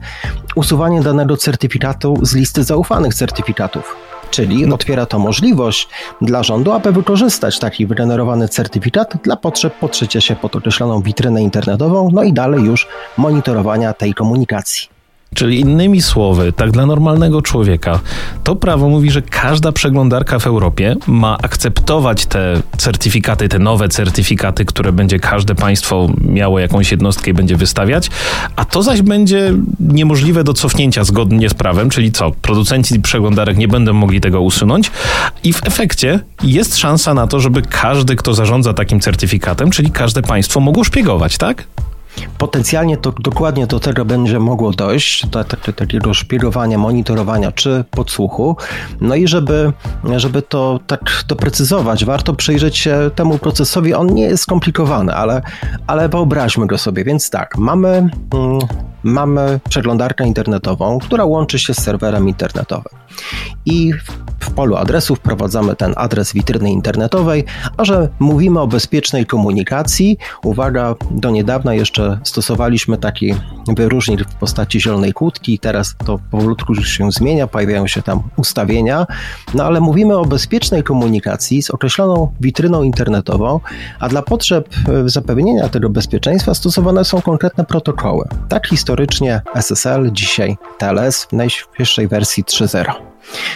usuwanie 0.55 0.84
danego 0.93 1.37
certyfikatu 1.37 2.17
z 2.21 2.35
listy 2.35 2.63
zaufanych 2.63 3.13
certyfikatów. 3.13 3.95
Czyli 4.31 4.73
otwiera 4.73 5.05
to 5.05 5.19
możliwość 5.19 5.89
dla 6.21 6.43
rządu, 6.43 6.71
aby 6.71 6.91
wykorzystać 6.91 7.59
taki 7.59 7.85
wygenerowany 7.85 8.49
certyfikat 8.49 9.13
dla 9.23 9.35
potrzeb 9.35 9.79
podszycia 9.79 10.21
się 10.21 10.35
pod 10.35 10.55
określoną 10.55 11.01
witrynę 11.01 11.41
internetową, 11.41 12.09
no 12.13 12.23
i 12.23 12.33
dalej 12.33 12.63
już 12.63 12.87
monitorowania 13.17 13.93
tej 13.93 14.13
komunikacji. 14.13 14.94
Czyli 15.35 15.59
innymi 15.59 16.01
słowy, 16.01 16.53
tak 16.53 16.71
dla 16.71 16.85
normalnego 16.85 17.41
człowieka, 17.41 17.99
to 18.43 18.55
prawo 18.55 18.89
mówi, 18.89 19.11
że 19.11 19.21
każda 19.21 19.71
przeglądarka 19.71 20.39
w 20.39 20.47
Europie 20.47 20.95
ma 21.07 21.37
akceptować 21.37 22.25
te 22.25 22.61
certyfikaty, 22.77 23.49
te 23.49 23.59
nowe 23.59 23.89
certyfikaty, 23.89 24.65
które 24.65 24.91
będzie 24.91 25.19
każde 25.19 25.55
państwo 25.55 26.09
miało 26.21 26.59
jakąś 26.59 26.91
jednostkę 26.91 27.31
i 27.31 27.33
będzie 27.33 27.55
wystawiać, 27.55 28.09
a 28.55 28.65
to 28.65 28.83
zaś 28.83 29.01
będzie 29.01 29.53
niemożliwe 29.79 30.43
do 30.43 30.53
cofnięcia 30.53 31.03
zgodnie 31.03 31.49
z 31.49 31.53
prawem, 31.53 31.89
czyli 31.89 32.11
co? 32.11 32.31
Producenci 32.31 32.99
przeglądarek 32.99 33.57
nie 33.57 33.67
będą 33.67 33.93
mogli 33.93 34.21
tego 34.21 34.41
usunąć 34.41 34.91
i 35.43 35.53
w 35.53 35.67
efekcie 35.67 36.19
jest 36.43 36.77
szansa 36.77 37.13
na 37.13 37.27
to, 37.27 37.39
żeby 37.39 37.61
każdy, 37.61 38.15
kto 38.15 38.33
zarządza 38.33 38.73
takim 38.73 38.99
certyfikatem, 38.99 39.71
czyli 39.71 39.91
każde 39.91 40.21
państwo 40.21 40.59
mogło 40.59 40.83
szpiegować, 40.83 41.37
tak? 41.37 41.67
Potencjalnie 42.38 42.98
to 42.98 43.12
dokładnie 43.12 43.67
do 43.67 43.79
tego 43.79 44.05
będzie 44.05 44.39
mogło 44.39 44.72
dojść, 44.72 45.27
do 45.27 45.43
takiego 45.75 46.13
szpiegowania, 46.13 46.77
monitorowania 46.77 47.51
czy 47.51 47.84
podsłuchu. 47.91 48.57
No 49.01 49.15
i 49.15 49.27
żeby, 49.27 49.74
żeby 50.15 50.41
to 50.41 50.79
tak 50.88 51.24
doprecyzować, 51.27 52.05
warto 52.05 52.34
przyjrzeć 52.34 52.77
się 52.77 53.12
temu 53.15 53.38
procesowi. 53.38 53.93
On 53.93 54.13
nie 54.13 54.24
jest 54.24 54.43
skomplikowany, 54.43 55.15
ale, 55.15 55.41
ale 55.88 56.10
wyobraźmy 56.10 56.67
go 56.67 56.77
sobie. 56.77 57.03
Więc 57.03 57.29
tak, 57.29 57.57
mamy, 57.57 57.88
mm, 57.88 58.12
mamy 59.03 59.60
przeglądarkę 59.69 60.27
internetową, 60.27 61.00
która 61.00 61.25
łączy 61.25 61.60
się 61.60 61.74
z 61.74 61.84
serwerem 61.84 62.27
internetowym. 62.27 63.04
I 63.65 63.93
w 64.39 64.51
polu 64.51 64.75
adresów 64.75 65.19
wprowadzamy 65.19 65.75
ten 65.75 65.93
adres 65.98 66.34
witryny 66.34 66.72
internetowej, 66.72 67.43
a 67.77 67.86
że 67.86 68.10
mówimy 68.19 68.60
o 68.60 68.67
bezpiecznej 68.67 69.25
komunikacji, 69.25 70.17
uwaga, 70.43 70.95
do 71.12 71.29
niedawna 71.29 71.74
jeszcze 71.74 72.19
stosowaliśmy 72.24 72.98
taki 72.98 73.36
wyróżnik 73.67 74.22
w 74.22 74.36
postaci 74.36 74.81
zielonej 74.81 75.13
kłódki, 75.13 75.60
teraz 75.60 75.95
to 76.05 76.19
powolutku 76.31 76.74
już 76.74 76.89
się 76.89 77.12
zmienia, 77.12 77.48
pojawiają 77.48 77.88
się 77.88 78.01
tam 78.01 78.24
ustawienia, 78.38 79.05
no 79.53 79.63
ale 79.63 79.81
mówimy 79.81 80.17
o 80.17 80.25
bezpiecznej 80.25 80.84
komunikacji 80.84 81.63
z 81.63 81.69
określoną 81.69 82.31
witryną 82.41 82.84
internetową, 82.84 83.60
a 84.00 84.10
dla 84.10 84.22
potrzeb 84.22 84.69
e, 84.89 85.10
zapewnienia 85.10 85.69
tego 85.69 85.89
bezpieczeństwa 85.89 86.53
stosowane 86.53 87.05
są 87.05 87.22
konkretne 87.22 87.65
protokoły. 87.65 88.27
Tak 88.50 88.67
historycznie 88.67 89.41
SSL, 89.55 90.12
dzisiaj 90.12 90.57
TLS 90.77 91.25
w 91.25 91.34
najświeższej 91.34 92.07
wersji 92.07 92.43
3.0. 92.43 93.04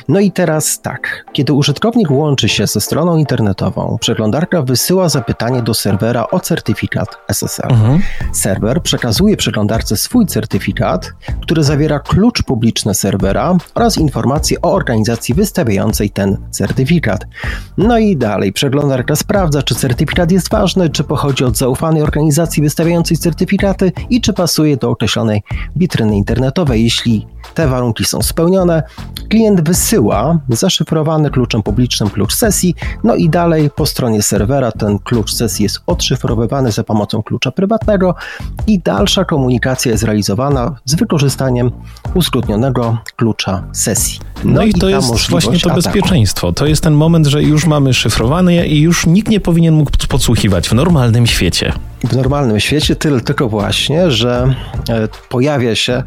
No 0.07 0.19
i 0.19 0.31
teraz 0.31 0.81
tak, 0.81 1.25
kiedy 1.33 1.53
użytkownik 1.53 2.11
łączy 2.11 2.49
się 2.49 2.67
ze 2.67 2.81
stroną 2.81 3.17
internetową, 3.17 3.97
przeglądarka 4.01 4.61
wysyła 4.61 5.09
zapytanie 5.09 5.61
do 5.61 5.73
serwera 5.73 6.25
o 6.31 6.39
certyfikat 6.39 7.07
SSL. 7.27 7.71
Mhm. 7.71 8.01
Serwer 8.33 8.81
przekazuje 8.81 9.37
przeglądarce 9.37 9.97
swój 9.97 10.25
certyfikat, 10.25 11.11
który 11.41 11.63
zawiera 11.63 11.99
klucz 11.99 12.43
publiczny 12.43 12.95
serwera 12.95 13.57
oraz 13.75 13.97
informacje 13.97 14.61
o 14.61 14.73
organizacji 14.73 15.33
wystawiającej 15.35 16.09
ten 16.09 16.37
certyfikat. 16.51 17.25
No 17.77 17.97
i 17.97 18.17
dalej, 18.17 18.53
przeglądarka 18.53 19.15
sprawdza, 19.15 19.63
czy 19.63 19.75
certyfikat 19.75 20.31
jest 20.31 20.49
ważny, 20.49 20.89
czy 20.89 21.03
pochodzi 21.03 21.43
od 21.43 21.57
zaufanej 21.57 22.01
organizacji 22.01 22.63
wystawiającej 22.63 23.17
certyfikaty 23.17 23.91
i 24.09 24.21
czy 24.21 24.33
pasuje 24.33 24.77
do 24.77 24.89
określonej 24.89 25.43
witryny 25.75 26.17
internetowej. 26.17 26.83
Jeśli 26.83 27.27
te 27.53 27.67
warunki 27.67 28.05
są 28.05 28.21
spełnione, 28.21 28.83
klient 29.29 29.58
wysyła 29.61 30.39
zaszyfrowany 30.49 31.29
kluczem 31.29 31.63
publicznym 31.63 32.09
klucz 32.09 32.33
sesji, 32.33 32.75
no 33.03 33.15
i 33.15 33.29
dalej 33.29 33.69
po 33.75 33.85
stronie 33.85 34.21
serwera 34.21 34.71
ten 34.71 34.99
klucz 34.99 35.33
sesji 35.33 35.63
jest 35.63 35.81
odszyfrowywany 35.87 36.71
za 36.71 36.83
pomocą 36.83 37.23
klucza 37.23 37.51
prywatnego 37.51 38.15
i 38.67 38.79
dalsza 38.79 39.25
komunikacja 39.25 39.91
jest 39.91 40.03
realizowana 40.03 40.75
z 40.85 40.95
wykorzystaniem 40.95 41.71
uzgodnionego 42.13 42.97
klucza 43.15 43.63
sesji. 43.71 44.19
No, 44.43 44.51
no 44.51 44.63
i, 44.63 44.69
i 44.69 44.73
to 44.73 44.89
jest 44.89 45.29
właśnie 45.29 45.59
to 45.59 45.71
ataku. 45.71 45.75
bezpieczeństwo. 45.75 46.51
To 46.51 46.65
jest 46.65 46.83
ten 46.83 46.93
moment, 46.93 47.27
że 47.27 47.43
już 47.43 47.65
mamy 47.65 47.93
szyfrowane 47.93 48.67
i 48.67 48.81
już 48.81 49.05
nikt 49.05 49.29
nie 49.29 49.39
powinien 49.39 49.73
mógł 49.73 49.91
podsłuchiwać 50.09 50.69
w 50.69 50.73
normalnym 50.73 51.27
świecie. 51.27 51.73
W 52.03 52.15
normalnym 52.15 52.59
świecie 52.59 52.95
tyle 52.95 53.21
tylko 53.21 53.49
właśnie, 53.49 54.11
że 54.11 54.55
e, 54.89 55.07
pojawia 55.29 55.75
się 55.75 56.03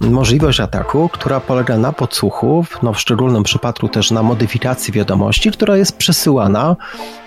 możliwość 0.00 0.60
ataku, 0.60 1.08
która 1.12 1.40
polega 1.40 1.78
na 1.78 1.92
podsłuchu, 1.92 2.64
no 2.82 2.92
w 2.92 3.00
szczególnym 3.00 3.42
przypadku 3.42 3.88
też 3.88 4.10
na 4.10 4.22
modyfikacji 4.22 4.92
wiadomości, 4.92 5.50
która 5.50 5.76
jest 5.76 5.96
przesyłana 5.96 6.76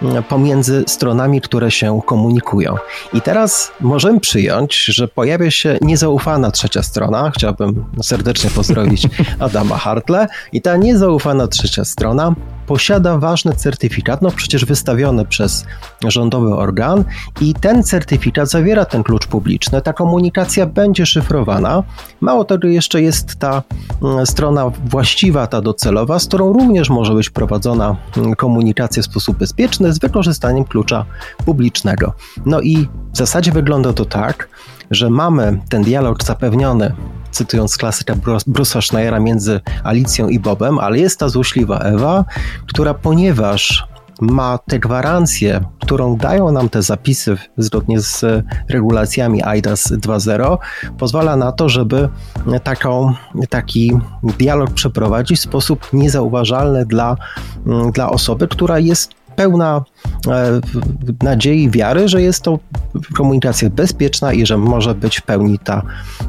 mm, 0.02 0.24
pomiędzy 0.24 0.84
stronami, 0.88 1.42
które 1.42 1.72
się 1.72 2.02
komunikują. 2.06 2.76
I 3.14 3.22
teraz 3.22 3.72
możemy 3.80 4.20
przyjąć, 4.20 4.86
że 4.86 5.08
pojawia 5.08 5.52
się 5.52 5.78
niezaufana 5.82 6.52
trzecia 6.52 6.84
strona. 6.84 7.32
Chciałbym 7.32 7.86
serdecznie 8.02 8.50
pozdrowić 8.50 9.08
Adama 9.40 9.78
Hartle. 9.78 10.28
I 10.52 10.62
ta 10.62 10.78
niezaufana 10.78 11.48
trzecia 11.48 11.86
strona 11.86 12.36
posiada 12.68 13.18
ważny 13.18 13.54
certyfikat, 13.54 14.22
no 14.22 14.32
przecież 14.32 14.66
wystawiony 14.66 15.26
przez 15.26 15.66
rządowy 16.08 16.56
organ 16.56 17.04
i 17.42 17.54
ten 17.54 17.84
certyfikat 17.84 18.50
zawiera 18.50 18.86
ten 18.86 19.04
klucz 19.04 19.28
publiczny. 19.28 19.82
Ta 19.82 19.94
komunikacja 19.94 20.66
będzie 20.66 21.06
szyfrowana. 21.06 21.84
Mało 22.22 22.46
tego, 22.46 22.68
jeszcze 22.68 23.02
jest 23.02 23.36
ta 23.36 23.64
mm, 24.04 24.26
strona 24.26 24.72
właściwa, 24.86 25.48
ta 25.48 25.62
docelowa, 25.62 26.20
z 26.20 26.28
którą 26.28 26.54
również 26.54 26.90
może 26.90 27.14
być 27.14 27.30
prowadzona 27.30 27.96
mm, 28.18 28.36
komunikacja 28.36 29.04
w 29.04 29.06
sposób 29.06 29.38
bezpieczny 29.38 29.94
z 29.94 30.00
wykorzystaniem 30.00 30.66
klucza 30.66 31.06
publicznego. 31.46 32.14
No 32.46 32.62
i 32.62 32.88
w 33.14 33.18
zasadzie 33.18 33.52
wygląda 33.52 33.94
to 33.94 34.06
tak, 34.06 34.50
że 34.92 35.10
mamy 35.10 35.60
ten 35.70 35.84
dialog 35.84 36.24
zapewniony 36.24 36.94
cytując 37.32 37.78
klasyka 37.78 38.14
Bruce'a 38.48 38.82
Schneiera 38.82 39.20
między 39.20 39.62
Alicją 39.84 40.28
i 40.28 40.40
Bobem, 40.40 40.80
ale 40.80 41.00
jest 41.00 41.20
ta 41.20 41.30
złośliwa 41.30 41.80
Ewa, 41.80 42.26
która 42.68 42.94
ponieważ 42.94 43.88
ma 44.22 44.58
tę 44.58 44.80
gwarancję, 44.80 45.62
którą 45.80 46.18
dają 46.18 46.52
nam 46.52 46.70
te 46.70 46.82
zapisy 46.82 47.38
zgodnie 47.58 48.02
z 48.02 48.26
regulacjami 48.70 49.42
IDAS 49.58 49.92
2.0, 49.92 50.58
pozwala 50.98 51.36
na 51.36 51.52
to, 51.52 51.70
żeby 51.70 52.10
taką, 52.64 53.14
taki 53.50 53.92
dialog 54.24 54.72
przeprowadzić 54.72 55.40
w 55.40 55.44
sposób 55.44 55.88
niezauważalny 55.94 56.86
dla, 56.86 57.18
dla 57.94 58.10
osoby, 58.10 58.48
która 58.48 58.80
jest 58.80 59.12
pełna 59.38 59.84
e, 60.28 60.62
nadziei 61.24 61.64
i 61.64 61.70
wiary, 61.70 62.08
że 62.08 62.22
jest 62.22 62.42
to 62.42 62.60
komunikacja 63.16 63.70
bezpieczna 63.70 64.34
i 64.34 64.46
że 64.46 64.58
może 64.58 64.96
być 64.96 65.18
w 65.18 65.22
pełni 65.22 65.60
ta 65.60 65.82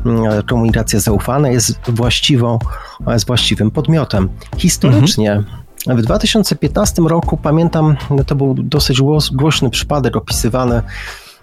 mm, 0.06 0.42
komunikacja 0.42 1.00
zaufana, 1.00 1.48
jest 1.48 1.80
właściwą, 1.88 2.58
jest 3.06 3.26
właściwym 3.26 3.70
podmiotem. 3.70 4.28
Historycznie 4.56 5.32
mhm. 5.32 5.58
W 5.86 6.02
2015 6.02 7.02
roku, 7.02 7.36
pamiętam, 7.36 7.96
to 8.26 8.34
był 8.34 8.54
dosyć 8.54 9.00
głośny 9.32 9.70
przypadek 9.70 10.16
opisywany 10.16 10.82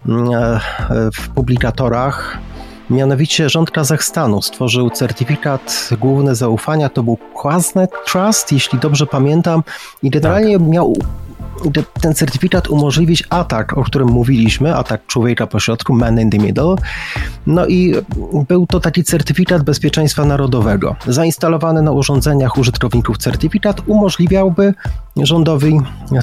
mm, 0.08 0.34
e, 0.34 0.60
w 1.14 1.30
publikatorach. 1.30 2.38
Mianowicie 2.90 3.50
rząd 3.50 3.72
Kazachstanu 3.72 4.42
stworzył 4.42 4.90
certyfikat 4.90 5.90
główny 6.00 6.36
zaufania, 6.36 6.90
to 6.90 7.04
był 7.04 7.18
Quasnet 7.34 7.92
Trust, 8.06 8.52
jeśli 8.52 8.80
dobrze 8.80 9.06
pamiętam, 9.06 9.64
i 10.04 10.10
generalnie 10.10 10.60
tak. 10.60 10.68
miał 10.68 10.94
ten 12.02 12.16
certyfikat 12.16 12.68
umożliwić 12.68 13.24
atak, 13.30 13.78
o 13.78 13.84
którym 13.84 14.08
mówiliśmy, 14.08 14.76
atak 14.76 15.06
człowieka 15.06 15.48
po 15.48 15.60
środku, 15.60 15.94
man 15.94 16.20
in 16.20 16.30
the 16.30 16.38
middle. 16.38 16.76
No 17.48 17.68
i 17.68 17.96
był 18.48 18.68
to 18.68 18.80
taki 18.80 19.04
certyfikat 19.04 19.64
bezpieczeństwa 19.64 20.26
narodowego. 20.26 20.96
Zainstalowany 21.08 21.82
na 21.82 21.92
urządzeniach 21.92 22.58
użytkowników 22.58 23.18
certyfikat 23.18 23.82
umożliwiałby 23.88 24.74
rządowi 25.18 25.80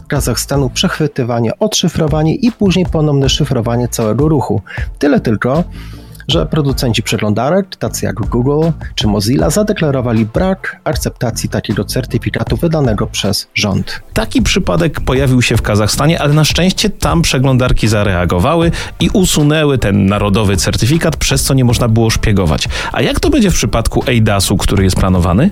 Kazachstanu 0.09 0.71
przechwytywanie, 0.71 1.59
odszyfrowanie 1.59 2.35
i 2.35 2.53
później 2.53 2.87
ponowne 2.87 3.29
szyfrowanie 3.29 3.89
całego 3.89 4.29
ruchu. 4.29 4.63
Tyle 4.99 5.21
tylko, 5.21 5.65
że 6.29 6.47
producenci 6.47 7.03
przeglądarek, 7.03 7.77
tacy 7.77 8.07
jak 8.07 8.15
Google 8.15 8.71
czy 8.95 9.07
Mozilla, 9.07 9.51
zadeklarowali 9.51 10.25
brak 10.25 10.81
akceptacji 10.85 11.49
takiego 11.49 11.85
certyfikatu 11.85 12.57
wydanego 12.57 13.07
przez 13.07 13.49
rząd. 13.55 14.01
Taki 14.13 14.43
przypadek 14.43 15.01
pojawił 15.01 15.43
się 15.43 15.57
w 15.57 15.63
Kazachstanie, 15.63 16.21
ale 16.21 16.35
na 16.35 16.45
szczęście 16.45 16.91
tam 16.91 17.23
przeglądarki 17.23 17.89
zareagowały 17.89 18.71
i 19.01 19.11
usunęły 19.13 19.79
ten 19.79 20.07
narodowy 20.07 20.57
certyfikat, 20.57 21.17
przez 21.17 21.43
co 21.43 21.55
nie 21.55 21.65
można 21.65 21.89
było 21.89 22.11
szpiegować. 22.11 22.69
A 22.93 23.03
jak 23.03 23.21
to 23.21 23.31
będzie 23.31 23.51
w 23.51 23.55
przypadku 23.55 24.05
EIDAS-u, 24.07 24.57
który 24.57 24.85
jest 24.85 24.97
planowany? 24.97 25.51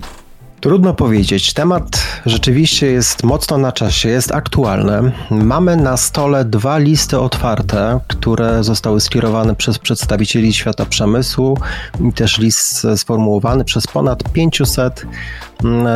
Trudno 0.60 0.94
powiedzieć. 0.94 1.52
Temat 1.52 2.02
rzeczywiście 2.26 2.86
jest 2.86 3.24
mocno 3.24 3.58
na 3.58 3.72
czasie, 3.72 4.08
jest 4.08 4.32
aktualny. 4.32 5.12
Mamy 5.30 5.76
na 5.76 5.96
stole 5.96 6.44
dwa 6.44 6.78
listy 6.78 7.18
otwarte, 7.18 8.00
które 8.08 8.64
zostały 8.64 9.00
skierowane 9.00 9.54
przez 9.54 9.78
przedstawicieli 9.78 10.52
świata 10.52 10.86
przemysłu 10.86 11.58
i 12.08 12.12
też 12.12 12.38
list 12.38 12.86
sformułowany 12.96 13.64
przez 13.64 13.86
ponad 13.86 14.32
500 14.32 15.06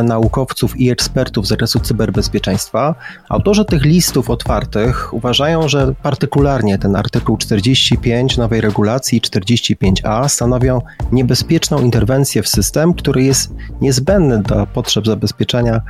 naukowców 0.03 0.79
i 0.79 0.89
ekspertów 0.89 1.45
z 1.45 1.49
zakresu 1.49 1.79
cyberbezpieczeństwa. 1.79 2.95
Autorzy 3.29 3.65
tych 3.65 3.83
listów 3.85 4.29
otwartych 4.29 5.13
uważają, 5.13 5.67
że 5.67 5.93
partykularnie 6.03 6.77
ten 6.77 6.95
artykuł 6.95 7.37
45 7.37 8.37
nowej 8.37 8.61
regulacji 8.61 9.21
45a 9.21 10.29
stanowią 10.29 10.81
niebezpieczną 11.11 11.81
interwencję 11.81 12.43
w 12.43 12.47
system, 12.47 12.93
który 12.93 13.23
jest 13.23 13.53
niezbędny 13.81 14.41
do 14.41 14.54
potrzeb 14.73 15.05
zabezpieczenia 15.05 15.81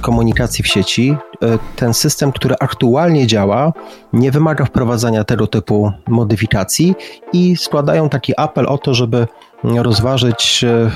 komunikacji 0.00 0.64
w 0.64 0.66
sieci. 0.66 1.16
E, 1.42 1.58
ten 1.76 1.94
system, 1.94 2.32
który 2.32 2.54
aktualnie 2.60 3.26
działa, 3.26 3.72
nie 4.12 4.30
wymaga 4.30 4.64
wprowadzania 4.64 5.24
tego 5.24 5.46
typu 5.46 5.92
modyfikacji 6.08 6.94
i 7.32 7.56
składają 7.56 8.08
taki 8.08 8.32
apel 8.36 8.66
o 8.66 8.78
to, 8.78 8.94
żeby 8.94 9.26
rozważyć 9.64 10.64
e, 10.64 10.90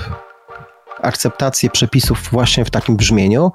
akceptację 1.02 1.70
przepisów 1.70 2.28
właśnie 2.32 2.64
w 2.64 2.70
takim 2.70 2.96
brzmieniu, 2.96 3.52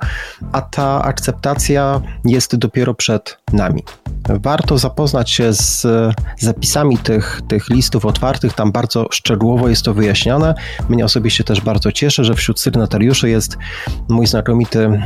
a 0.52 0.62
ta 0.62 1.04
akceptacja 1.04 2.02
jest 2.26 2.56
dopiero 2.56 2.94
przed 2.94 3.38
nami. 3.54 3.84
Warto 4.30 4.78
zapoznać 4.78 5.32
się 5.32 5.54
z 5.54 5.88
zapisami 6.40 6.98
tych, 6.98 7.42
tych 7.48 7.70
listów 7.70 8.06
otwartych, 8.06 8.54
tam 8.54 8.72
bardzo 8.72 9.06
szczegółowo 9.12 9.70
jest 9.70 9.84
to 9.84 9.94
wyjaśnione. 9.94 10.56
Mnie 10.90 11.06
osobiście 11.06 11.44
też 11.44 11.62
bardzo 11.62 11.92
cieszę, 11.92 12.24
że 12.24 12.34
wśród 12.34 12.60
sygnatariuszy 12.60 13.30
jest 13.30 13.58
mój 14.10 14.28
znakomity 14.28 15.02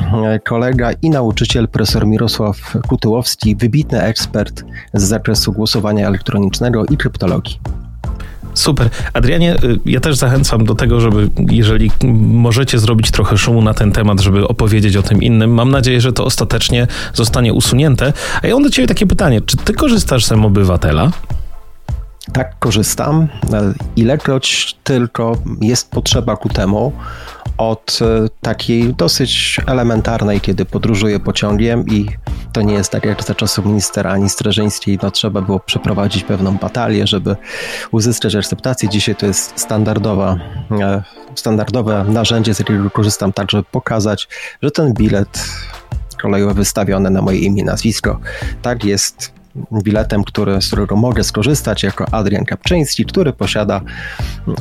kolega 0.45 0.91
i 1.01 1.09
nauczyciel, 1.09 1.67
profesor 1.67 2.07
Mirosław 2.07 2.77
Kutyłowski, 2.87 3.55
wybitny 3.55 4.01
ekspert 4.01 4.63
z 4.93 5.03
zakresu 5.03 5.51
głosowania 5.51 6.07
elektronicznego 6.07 6.85
i 6.85 6.97
kryptologii. 6.97 7.59
Super. 8.53 8.89
Adrianie, 9.13 9.55
y, 9.63 9.79
ja 9.85 9.99
też 9.99 10.15
zachęcam 10.15 10.65
do 10.65 10.75
tego, 10.75 11.01
żeby 11.01 11.29
jeżeli 11.51 11.91
możecie 12.33 12.79
zrobić 12.79 13.11
trochę 13.11 13.37
szumu 13.37 13.61
na 13.61 13.73
ten 13.73 13.91
temat, 13.91 14.21
żeby 14.21 14.47
opowiedzieć 14.47 14.97
o 14.97 15.03
tym 15.03 15.23
innym. 15.23 15.53
Mam 15.53 15.71
nadzieję, 15.71 16.01
że 16.01 16.13
to 16.13 16.25
ostatecznie 16.25 16.87
zostanie 17.13 17.53
usunięte. 17.53 18.13
A 18.41 18.47
ja 18.47 18.53
mam 18.53 18.63
do 18.63 18.69
ciebie 18.69 18.87
takie 18.87 19.07
pytanie. 19.07 19.41
Czy 19.41 19.57
ty 19.57 19.73
korzystasz 19.73 20.25
z 20.25 20.31
obywatela? 20.31 21.11
Tak, 22.31 22.59
korzystam. 22.59 23.27
Ilekroć 23.95 24.75
tylko 24.83 25.37
jest 25.61 25.91
potrzeba 25.91 26.37
ku 26.37 26.49
temu, 26.49 26.91
od 27.57 27.99
e, 28.01 28.27
takiej 28.41 28.93
dosyć 28.93 29.61
elementarnej, 29.67 30.41
kiedy 30.41 30.65
podróżuję 30.65 31.19
pociągiem 31.19 31.87
i 31.87 32.05
to 32.53 32.61
nie 32.61 32.73
jest 32.73 32.91
tak 32.91 33.05
jak 33.05 33.23
za 33.23 33.35
czasów 33.35 33.65
ministra 33.65 34.11
ani 34.11 34.29
Strażyńskiej, 34.29 34.99
no 35.03 35.11
trzeba 35.11 35.41
było 35.41 35.59
przeprowadzić 35.59 36.23
pewną 36.23 36.57
batalię, 36.57 37.07
żeby 37.07 37.35
uzyskać 37.91 38.35
akceptację. 38.35 38.89
Dzisiaj 38.89 39.15
to 39.15 39.25
jest 39.25 39.59
standardowa, 39.59 40.39
e, 40.71 41.03
standardowe 41.35 42.05
narzędzie, 42.07 42.53
z 42.53 42.63
którego 42.63 42.91
korzystam 42.91 43.33
tak, 43.33 43.51
żeby 43.51 43.63
pokazać, 43.63 44.27
że 44.61 44.71
ten 44.71 44.93
bilet 44.93 45.43
kolejowy 46.21 46.53
wystawiony 46.53 47.09
na 47.09 47.21
moje 47.21 47.39
imię 47.39 47.61
i 47.61 47.65
nazwisko, 47.65 48.19
tak 48.61 48.83
jest 48.83 49.42
biletem, 49.83 50.23
który, 50.23 50.61
z 50.61 50.67
którego 50.67 50.95
mogę 50.95 51.23
skorzystać 51.23 51.83
jako 51.83 52.05
Adrian 52.13 52.45
Kapczyński, 52.45 53.05
który 53.05 53.33
posiada 53.33 53.81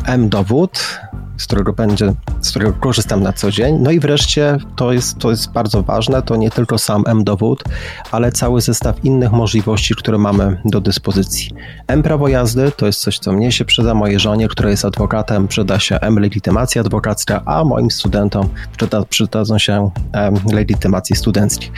M-dowód, 0.07 1.01
z 1.43 1.47
którego 1.47 1.73
będzie, 1.73 2.13
z 2.41 2.51
którego 2.51 2.73
korzystam 2.73 3.23
na 3.23 3.33
co 3.33 3.51
dzień. 3.51 3.79
No 3.81 3.91
i 3.91 4.01
wreszcie 4.01 4.57
to 4.77 4.93
jest, 4.93 5.19
to 5.19 5.31
jest 5.31 5.53
bardzo 5.53 5.83
ważne, 5.83 6.23
to 6.23 6.37
nie 6.37 6.51
tylko 6.51 6.79
sam 6.79 7.05
M-dowód, 7.07 7.65
ale 8.11 8.33
cały 8.33 8.61
zestaw 8.61 9.05
innych 9.05 9.33
możliwości, 9.33 9.95
które 9.95 10.19
mamy 10.19 10.61
do 10.65 10.81
dyspozycji. 10.81 11.51
M-prawo 11.87 12.29
jazdy 12.29 12.73
to 12.77 12.87
jest 12.87 13.01
coś, 13.01 13.19
co 13.19 13.33
mnie 13.33 13.53
się 13.53 13.65
przyda, 13.65 13.95
mojej 13.95 14.19
żonie, 14.19 14.49
która 14.49 14.71
jest 14.71 14.85
adwokatem, 14.85 15.49
przyda 15.49 15.79
się 15.79 16.01
M-legitymacja 16.01 16.81
adwokacka, 16.81 17.43
a 17.47 17.65
moim 17.65 17.91
studentom 17.91 18.49
przyda, 18.77 19.05
przydadzą 19.05 19.59
się 19.59 19.91
M-legitymacje 20.13 21.17
studenckie. 21.17 21.69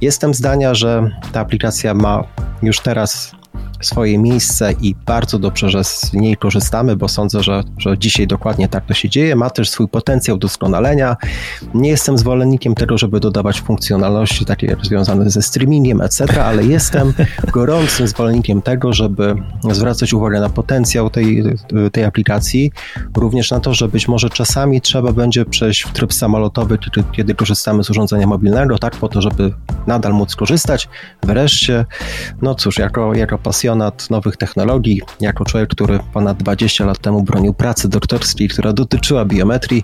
Jestem 0.00 0.34
zdania, 0.34 0.74
że 0.74 1.10
ta 1.32 1.40
aplikacja 1.40 1.94
ma 1.94 2.24
już 2.62 2.80
teraz 2.80 3.32
swoje 3.82 4.18
miejsce 4.18 4.72
i 4.80 4.94
bardzo 5.06 5.38
dobrze, 5.38 5.70
że 5.70 5.84
z 5.84 6.12
niej 6.12 6.36
korzystamy, 6.36 6.96
bo 6.96 7.08
sądzę, 7.08 7.42
że, 7.42 7.64
że 7.78 7.98
dzisiaj 7.98 8.26
dokładnie 8.26 8.68
tak 8.68 8.86
to 8.86 8.94
się 8.94 9.08
dzieje. 9.08 9.36
Ma 9.36 9.50
też 9.50 9.70
swój 9.70 9.88
potencjał 9.88 10.36
doskonalenia. 10.36 11.16
Nie 11.74 11.90
jestem 11.90 12.18
zwolennikiem 12.18 12.74
tego, 12.74 12.98
żeby 12.98 13.20
dodawać 13.20 13.60
funkcjonalności 13.60 14.44
takie 14.44 14.76
związane 14.82 15.30
ze 15.30 15.42
streamingiem, 15.42 16.00
etc., 16.00 16.44
ale 16.44 16.64
jestem 16.64 17.14
gorącym 17.52 18.08
zwolennikiem 18.08 18.62
tego, 18.62 18.92
żeby 18.92 19.34
zwracać 19.70 20.12
uwagę 20.12 20.40
na 20.40 20.48
potencjał 20.48 21.10
tej, 21.10 21.44
tej 21.92 22.04
aplikacji, 22.04 22.72
również 23.16 23.50
na 23.50 23.60
to, 23.60 23.74
że 23.74 23.88
być 23.88 24.08
może 24.08 24.30
czasami 24.30 24.80
trzeba 24.80 25.12
będzie 25.12 25.44
przejść 25.44 25.82
w 25.82 25.92
tryb 25.92 26.12
samolotowy, 26.12 26.78
kiedy, 26.78 27.08
kiedy 27.12 27.34
korzystamy 27.34 27.84
z 27.84 27.90
urządzenia 27.90 28.26
mobilnego, 28.26 28.78
tak 28.78 28.96
po 28.96 29.08
to, 29.08 29.22
żeby 29.22 29.52
nadal 29.86 30.12
móc 30.12 30.36
korzystać. 30.36 30.88
Wreszcie, 31.22 31.84
no 32.42 32.54
cóż, 32.54 32.78
jako, 32.78 33.14
jako 33.14 33.38
pasjonat 33.42 34.10
nowych 34.10 34.36
technologii, 34.36 35.02
jako 35.20 35.44
człowiek, 35.44 35.70
który 35.70 35.98
ponad 36.12 36.36
20 36.36 36.84
lat 36.84 36.98
temu 36.98 37.22
bronił 37.22 37.54
pracy 37.54 37.88
doktorskiej, 37.88 38.48
która 38.48 38.72
dotyczyła 38.72 39.24
biometrii, 39.24 39.82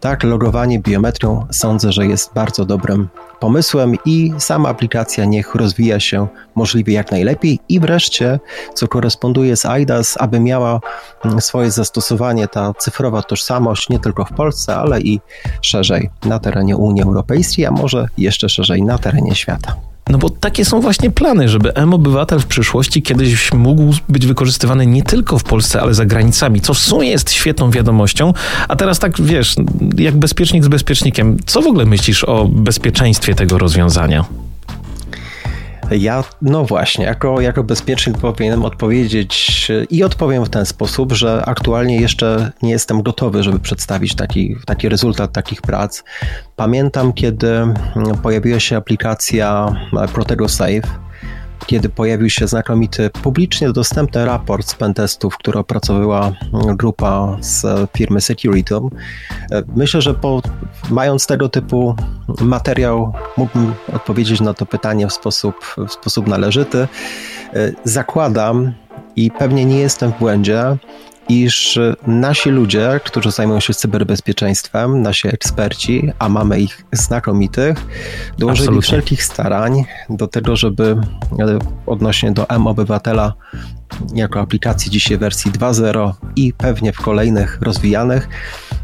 tak, 0.00 0.22
logowanie 0.22 0.78
biometrią 0.78 1.46
sądzę, 1.50 1.92
że 1.92 2.06
jest 2.06 2.34
bardzo 2.34 2.64
dobrym 2.64 3.08
pomysłem 3.40 3.94
i 4.04 4.32
sama 4.38 4.68
aplikacja 4.68 5.24
niech 5.24 5.54
rozwija 5.54 6.00
się 6.00 6.26
możliwie 6.54 6.94
jak 6.94 7.10
najlepiej 7.10 7.58
i 7.68 7.80
wreszcie, 7.80 8.40
co 8.74 8.88
koresponduje 8.88 9.56
z 9.56 9.64
IDAS, 9.80 10.16
aby 10.20 10.40
miała 10.40 10.80
mm, 11.24 11.40
swoje 11.40 11.70
zastosowanie 11.70 12.48
ta 12.48 12.72
cyfrowa 12.78 13.22
tożsamość 13.22 13.88
nie 13.88 13.98
tylko 13.98 14.24
w 14.24 14.32
Polsce, 14.32 14.76
ale 14.76 15.00
i 15.00 15.20
szerzej 15.62 16.10
na 16.24 16.38
terenie 16.38 16.76
Unii 16.76 17.02
Europejskiej, 17.02 17.66
a 17.66 17.70
może 17.70 18.08
jeszcze 18.18 18.48
szerzej 18.48 18.82
na 18.82 18.98
terenie 18.98 19.34
świata. 19.34 19.93
No 20.10 20.18
bo 20.18 20.30
takie 20.30 20.64
są 20.64 20.80
właśnie 20.80 21.10
plany, 21.10 21.48
żeby 21.48 21.74
M-Obywatel 21.74 22.40
w 22.40 22.46
przyszłości 22.46 23.02
kiedyś 23.02 23.52
mógł 23.52 23.94
być 24.08 24.26
wykorzystywany 24.26 24.86
nie 24.86 25.02
tylko 25.02 25.38
w 25.38 25.44
Polsce, 25.44 25.80
ale 25.80 25.94
za 25.94 26.04
granicami, 26.04 26.60
co 26.60 26.74
w 26.74 26.78
sumie 26.78 27.10
jest 27.10 27.32
świetną 27.32 27.70
wiadomością. 27.70 28.32
A 28.68 28.76
teraz 28.76 28.98
tak, 28.98 29.20
wiesz, 29.22 29.54
jak 29.98 30.16
bezpiecznik 30.16 30.64
z 30.64 30.68
bezpiecznikiem, 30.68 31.36
co 31.46 31.62
w 31.62 31.66
ogóle 31.66 31.84
myślisz 31.84 32.24
o 32.24 32.48
bezpieczeństwie 32.48 33.34
tego 33.34 33.58
rozwiązania? 33.58 34.24
Ja, 35.90 36.24
no 36.42 36.64
właśnie, 36.64 37.04
jako, 37.04 37.40
jako 37.40 37.64
bezpiecznik 37.64 38.18
powinienem 38.18 38.64
odpowiedzieć 38.64 39.68
i 39.90 40.04
odpowiem 40.04 40.44
w 40.44 40.50
ten 40.50 40.66
sposób, 40.66 41.12
że 41.12 41.42
aktualnie 41.46 42.00
jeszcze 42.00 42.52
nie 42.62 42.70
jestem 42.70 43.02
gotowy, 43.02 43.42
żeby 43.42 43.58
przedstawić 43.58 44.14
taki, 44.14 44.56
taki 44.66 44.88
rezultat 44.88 45.32
takich 45.32 45.62
prac. 45.62 46.02
Pamiętam, 46.56 47.12
kiedy 47.12 47.48
pojawiła 48.22 48.60
się 48.60 48.76
aplikacja 48.76 49.76
Protego 50.12 50.48
Safe, 50.48 50.82
kiedy 51.66 51.88
pojawił 51.88 52.30
się 52.30 52.46
znakomity, 52.46 53.10
publicznie 53.22 53.72
dostępny 53.72 54.24
raport 54.24 54.68
z 54.68 54.74
pentestów, 54.74 55.36
który 55.38 55.58
opracowała 55.58 56.32
grupa 56.52 57.36
z 57.40 57.90
firmy 57.96 58.20
Securitom. 58.20 58.90
Myślę, 59.76 60.02
że 60.02 60.14
po, 60.14 60.42
mając 60.90 61.26
tego 61.26 61.48
typu 61.48 61.94
materiał, 62.40 63.12
mógłbym 63.36 63.74
odpowiedzieć 63.92 64.40
na 64.40 64.54
to 64.54 64.66
pytanie 64.66 65.06
w 65.06 65.12
sposób, 65.12 65.54
w 65.88 65.92
sposób 65.92 66.26
należyty. 66.26 66.88
Zakładam, 67.84 68.72
i 69.16 69.30
pewnie 69.30 69.64
nie 69.64 69.78
jestem 69.78 70.12
w 70.12 70.18
błędzie, 70.18 70.76
iż 71.28 71.78
nasi 72.06 72.50
ludzie, 72.50 73.00
którzy 73.04 73.30
zajmują 73.30 73.60
się 73.60 73.74
cyberbezpieczeństwem, 73.74 75.02
nasi 75.02 75.28
eksperci, 75.28 76.10
a 76.18 76.28
mamy 76.28 76.60
ich 76.60 76.84
znakomitych, 76.92 77.86
dołożyli 78.38 78.62
Absolutnie. 78.62 78.82
wszelkich 78.82 79.24
starań 79.24 79.84
do 80.10 80.28
tego, 80.28 80.56
żeby 80.56 80.96
e, 81.38 81.58
odnośnie 81.86 82.32
do 82.32 82.48
M-Obywatela 82.48 83.34
jako 84.14 84.40
aplikacji 84.40 84.90
dzisiaj 84.90 85.18
wersji 85.18 85.52
2.0 85.52 86.12
i 86.36 86.52
pewnie 86.52 86.92
w 86.92 87.00
kolejnych 87.00 87.58
rozwijanych, 87.62 88.28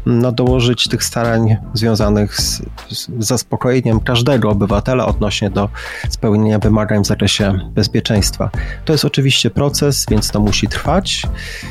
no, 0.05 0.31
dołożyć 0.31 0.87
tych 0.87 1.03
starań 1.03 1.57
związanych 1.73 2.35
z, 2.35 2.61
z 2.89 3.09
zaspokojeniem 3.19 3.99
każdego 3.99 4.49
obywatela 4.49 5.05
odnośnie 5.05 5.49
do 5.49 5.69
spełnienia 6.09 6.59
wymagań 6.59 7.03
w 7.03 7.07
zakresie 7.07 7.59
bezpieczeństwa. 7.73 8.49
To 8.85 8.93
jest 8.93 9.05
oczywiście 9.05 9.49
proces, 9.49 10.05
więc 10.09 10.31
to 10.31 10.39
musi 10.39 10.67
trwać. 10.67 11.23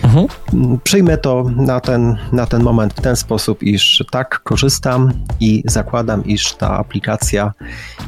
Mhm. 0.04 0.26
Przyjmę 0.84 1.18
to 1.18 1.44
na 1.56 1.80
ten, 1.80 2.16
na 2.32 2.46
ten 2.46 2.62
moment 2.62 2.94
w 2.94 3.00
ten 3.00 3.16
sposób, 3.16 3.62
iż 3.62 4.04
tak 4.10 4.40
korzystam 4.42 5.12
i 5.40 5.62
zakładam, 5.66 6.24
iż 6.24 6.52
ta 6.54 6.78
aplikacja 6.78 7.52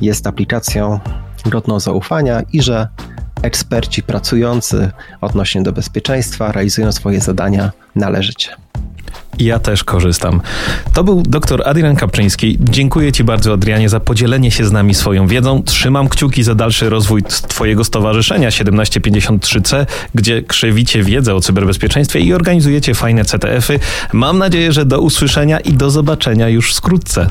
jest 0.01 0.27
aplikacją 0.27 1.01
godną 1.47 1.81
zaufania 1.81 2.43
i 2.53 2.63
że 2.63 2.89
eksperci 3.43 4.03
pracujący 4.03 4.91
odnośnie 5.21 5.63
do 5.63 5.73
bezpieczeństwa 5.73 6.53
realizują 6.53 6.93
swoje 6.93 7.21
zadania 7.21 7.73
należycie. 7.97 8.57
Ja 9.39 9.59
też 9.59 9.85
korzystam. 9.85 10.41
To 10.95 11.05
był 11.05 11.23
dr 11.23 11.63
Adrian 11.69 11.97
Kapczyński. 11.97 12.59
Dziękuję 12.61 13.13
Ci 13.13 13.25
bardzo, 13.25 13.53
Adrianie, 13.53 13.89
za 13.89 14.01
podzielenie 14.01 14.51
się 14.51 14.65
z 14.65 14.73
nami 14.73 14.95
swoją 14.95 15.27
wiedzą. 15.27 15.63
Trzymam 15.63 16.09
kciuki 16.09 16.43
za 16.43 16.55
dalszy 16.55 16.91
rozwój 16.91 17.23
Twojego 17.23 17.85
stowarzyszenia 17.85 18.49
1753C, 18.49 19.87
gdzie 20.15 20.43
krzewicie 20.43 21.03
wiedzę 21.03 21.35
o 21.35 21.41
cyberbezpieczeństwie 21.41 22.21
i 22.21 22.35
organizujecie 22.35 22.95
fajne 22.95 23.25
CTF-y. 23.25 23.79
Mam 24.13 24.39
nadzieję, 24.39 24.73
że 24.73 24.85
do 24.85 25.01
usłyszenia 25.01 25.61
i 25.61 25.73
do 25.73 25.91
zobaczenia 25.91 26.49
już 26.49 26.75
wkrótce. 26.77 27.29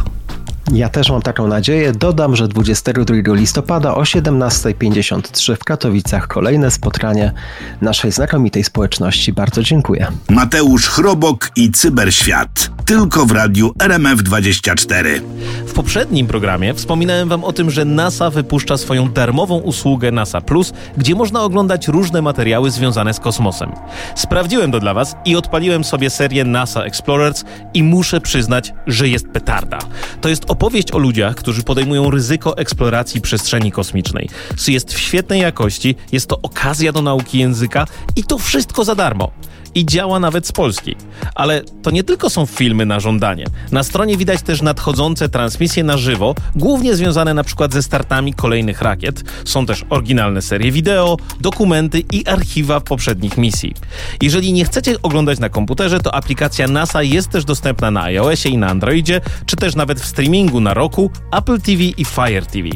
Ja 0.73 0.89
też 0.89 1.09
mam 1.09 1.21
taką 1.21 1.47
nadzieję. 1.47 1.91
Dodam, 1.91 2.35
że 2.35 2.47
22 2.47 3.15
listopada 3.33 3.95
o 3.95 4.01
17.53 4.01 5.55
w 5.55 5.63
Katowicach 5.63 6.27
kolejne 6.27 6.71
spotkanie 6.71 7.33
naszej 7.81 8.11
znakomitej 8.11 8.63
społeczności. 8.63 9.33
Bardzo 9.33 9.63
dziękuję. 9.63 10.07
Mateusz 10.29 10.89
Chrobok 10.89 11.51
i 11.55 11.71
Cyberświat. 11.71 12.71
Tylko 12.85 13.25
w 13.25 13.31
radiu 13.31 13.69
RMF24. 13.69 15.21
W 15.67 15.73
poprzednim 15.73 16.27
programie 16.27 16.73
wspominałem 16.73 17.29
Wam 17.29 17.43
o 17.43 17.53
tym, 17.53 17.71
że 17.71 17.85
NASA 17.85 18.29
wypuszcza 18.29 18.77
swoją 18.77 19.09
darmową 19.09 19.59
usługę 19.59 20.11
NASA 20.11 20.41
Plus, 20.41 20.73
gdzie 20.97 21.15
można 21.15 21.41
oglądać 21.41 21.87
różne 21.87 22.21
materiały 22.21 22.71
związane 22.71 23.13
z 23.13 23.19
kosmosem. 23.19 23.71
Sprawdziłem 24.15 24.71
to 24.71 24.79
dla 24.79 24.93
Was 24.93 25.15
i 25.25 25.35
odpaliłem 25.35 25.83
sobie 25.83 26.09
serię 26.09 26.43
NASA 26.45 26.83
Explorers 26.83 27.43
i 27.73 27.83
muszę 27.83 28.21
przyznać, 28.21 28.73
że 28.87 29.09
jest 29.09 29.27
petarda. 29.27 29.79
To 30.21 30.29
jest 30.29 30.50
opowieść 30.51 30.91
o 30.91 30.97
ludziach, 30.97 31.35
którzy 31.35 31.63
podejmują 31.63 32.11
ryzyko 32.11 32.57
eksploracji 32.57 33.21
przestrzeni 33.21 33.71
kosmicznej. 33.71 34.29
Jest 34.67 34.93
w 34.93 34.99
świetnej 34.99 35.41
jakości, 35.41 35.95
jest 36.11 36.27
to 36.27 36.39
okazja 36.41 36.91
do 36.91 37.01
nauki 37.01 37.39
języka 37.39 37.87
i 38.15 38.23
to 38.23 38.37
wszystko 38.37 38.83
za 38.83 38.95
darmo 38.95 39.31
i 39.75 39.85
działa 39.85 40.19
nawet 40.19 40.47
z 40.47 40.51
Polski. 40.51 40.95
Ale 41.35 41.61
to 41.83 41.91
nie 41.91 42.03
tylko 42.03 42.29
są 42.29 42.45
filmy 42.45 42.85
na 42.85 42.99
żądanie. 42.99 43.45
Na 43.71 43.83
stronie 43.83 44.17
widać 44.17 44.41
też 44.41 44.61
nadchodzące 44.61 45.29
transmisje 45.29 45.83
na 45.83 45.97
żywo, 45.97 46.35
głównie 46.55 46.95
związane 46.95 47.33
na 47.33 47.43
przykład 47.43 47.73
ze 47.73 47.83
startami 47.83 48.33
kolejnych 48.33 48.81
rakiet. 48.81 49.23
Są 49.45 49.65
też 49.65 49.85
oryginalne 49.89 50.41
serie 50.41 50.71
wideo, 50.71 51.17
dokumenty 51.39 52.03
i 52.11 52.27
archiwa 52.27 52.79
poprzednich 52.79 53.37
misji. 53.37 53.73
Jeżeli 54.21 54.53
nie 54.53 54.65
chcecie 54.65 55.01
oglądać 55.01 55.39
na 55.39 55.49
komputerze, 55.49 55.99
to 55.99 56.15
aplikacja 56.15 56.67
NASA 56.67 57.03
jest 57.03 57.29
też 57.29 57.45
dostępna 57.45 57.91
na 57.91 58.03
iOSie 58.03 58.49
i 58.49 58.57
na 58.57 58.67
Androidzie, 58.67 59.21
czy 59.45 59.55
też 59.55 59.75
nawet 59.75 60.01
w 60.01 60.05
streamingu 60.05 60.59
na 60.59 60.73
Roku, 60.73 61.11
Apple 61.31 61.61
TV 61.61 61.83
i 61.83 62.05
Fire 62.05 62.45
TV. 62.45 62.69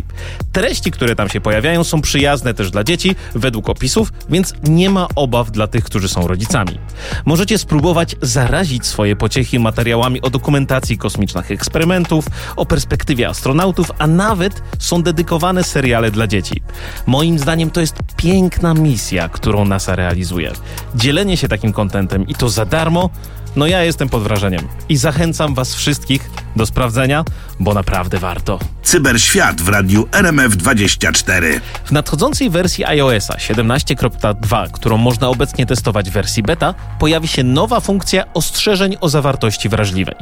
Treści, 0.51 0.91
które 0.91 1.15
tam 1.15 1.29
się 1.29 1.41
pojawiają, 1.41 1.83
są 1.83 2.01
przyjazne 2.01 2.53
też 2.53 2.71
dla 2.71 2.83
dzieci, 2.83 3.15
według 3.35 3.69
opisów, 3.69 4.13
więc 4.29 4.53
nie 4.63 4.89
ma 4.89 5.07
obaw 5.15 5.51
dla 5.51 5.67
tych, 5.67 5.83
którzy 5.83 6.09
są 6.09 6.27
rodzicami. 6.27 6.84
Możecie 7.25 7.57
spróbować 7.57 8.15
zarazić 8.21 8.85
swoje 8.85 9.15
pociechy 9.15 9.59
materiałami 9.59 10.21
o 10.21 10.29
dokumentacji 10.29 10.97
kosmicznych 10.97 11.51
eksperymentów, 11.51 12.25
o 12.55 12.65
perspektywie 12.65 13.29
astronautów, 13.29 13.91
a 13.97 14.07
nawet 14.07 14.61
są 14.79 15.03
dedykowane 15.03 15.63
seriale 15.63 16.11
dla 16.11 16.27
dzieci. 16.27 16.61
Moim 17.05 17.39
zdaniem 17.39 17.71
to 17.71 17.81
jest 17.81 17.95
piękna 18.17 18.73
misja, 18.73 19.29
którą 19.29 19.65
NASA 19.65 19.95
realizuje. 19.95 20.51
Dzielenie 20.95 21.37
się 21.37 21.47
takim 21.47 21.73
kontentem 21.73 22.27
i 22.27 22.35
to 22.35 22.49
za 22.49 22.65
darmo 22.65 23.09
no 23.55 23.67
ja 23.67 23.83
jestem 23.83 24.09
pod 24.09 24.23
wrażeniem 24.23 24.67
i 24.89 24.97
zachęcam 24.97 25.55
Was 25.55 25.75
wszystkich 25.75 26.29
do 26.55 26.65
sprawdzenia, 26.65 27.23
bo 27.59 27.73
naprawdę 27.73 28.17
warto. 28.17 28.59
Cyberświat 28.83 29.61
w 29.61 29.69
radiu 29.69 30.03
RMF24. 30.03 31.59
W 31.85 31.91
nadchodzącej 31.91 32.49
wersji 32.49 32.85
iOS 32.85 33.27
17.2, 33.27 34.71
którą 34.71 34.97
można 34.97 35.29
obecnie 35.29 35.65
testować 35.65 36.09
w 36.09 36.13
wersji 36.13 36.43
beta, 36.43 36.73
pojawi 36.99 37.27
się 37.27 37.43
nowa 37.43 37.79
funkcja 37.79 38.23
ostrzeżeń 38.33 38.97
o 39.01 39.09
zawartości 39.09 39.69
wrażliwej. 39.69 40.15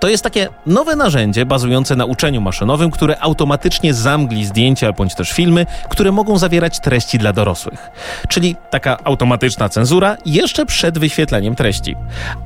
To 0.00 0.08
jest 0.08 0.24
takie 0.24 0.48
nowe 0.66 0.96
narzędzie 0.96 1.46
bazujące 1.46 1.96
na 1.96 2.04
uczeniu 2.04 2.40
maszynowym, 2.40 2.90
które 2.90 3.20
automatycznie 3.20 3.94
zamgli 3.94 4.46
zdjęcia 4.46 4.92
bądź 4.92 5.14
też 5.14 5.32
filmy, 5.32 5.66
które 5.90 6.12
mogą 6.12 6.38
zawierać 6.38 6.80
treści 6.80 7.18
dla 7.18 7.32
dorosłych. 7.32 7.90
Czyli 8.28 8.56
taka 8.70 9.04
automatyczna 9.04 9.68
cenzura 9.68 10.16
jeszcze 10.26 10.66
przed 10.66 10.98
wyświetleniem 10.98 11.54
treści. 11.54 11.96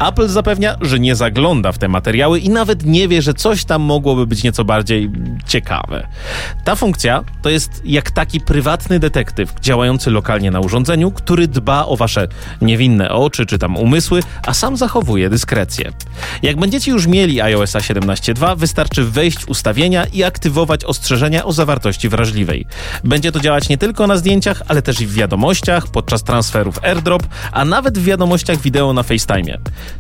Apple 0.08 0.28
zapewnia, 0.32 0.76
że 0.80 1.00
nie 1.00 1.14
zagląda 1.14 1.72
w 1.72 1.78
te 1.78 1.88
materiały 1.88 2.38
i 2.38 2.50
nawet 2.50 2.86
nie 2.86 3.08
wie, 3.08 3.22
że 3.22 3.34
coś 3.34 3.64
tam 3.64 3.82
mogłoby 3.82 4.26
być 4.26 4.42
nieco 4.42 4.64
bardziej 4.64 5.10
ciekawe. 5.46 6.06
Ta 6.64 6.76
funkcja 6.76 7.24
to 7.42 7.50
jest 7.50 7.82
jak 7.84 8.10
taki 8.10 8.40
prywatny 8.40 8.98
detektyw 8.98 9.54
działający 9.60 10.10
lokalnie 10.10 10.50
na 10.50 10.60
urządzeniu, 10.60 11.10
który 11.10 11.48
dba 11.48 11.86
o 11.86 11.96
wasze 11.96 12.28
niewinne 12.60 13.10
oczy 13.10 13.46
czy 13.46 13.58
tam 13.58 13.76
umysły, 13.76 14.22
a 14.46 14.54
sam 14.54 14.76
zachowuje 14.76 15.30
dyskrecję. 15.30 15.92
Jak 16.42 16.56
będziecie 16.56 16.92
już 16.92 17.06
mieli 17.06 17.40
iOS 17.40 17.72
17.2, 17.72 18.56
wystarczy 18.56 19.04
wejść 19.04 19.38
w 19.38 19.48
ustawienia 19.48 20.04
i 20.04 20.22
aktywować 20.22 20.84
ostrzeżenia 20.84 21.44
o 21.44 21.52
zawartości 21.52 22.08
wrażliwej. 22.08 22.66
Będzie 23.04 23.32
to 23.32 23.40
działać 23.40 23.68
nie 23.68 23.78
tylko 23.78 24.06
na 24.06 24.16
zdjęciach, 24.16 24.62
ale 24.68 24.82
też 24.82 25.00
i 25.00 25.06
w 25.06 25.14
wiadomościach, 25.14 25.88
podczas 25.88 26.22
transferów 26.22 26.84
AirDrop, 26.84 27.26
a 27.52 27.64
nawet 27.64 27.98
w 27.98 28.04
wiadomościach 28.04 28.60
wideo 28.60 28.92
na 28.92 29.02
FaceTime. 29.02 29.58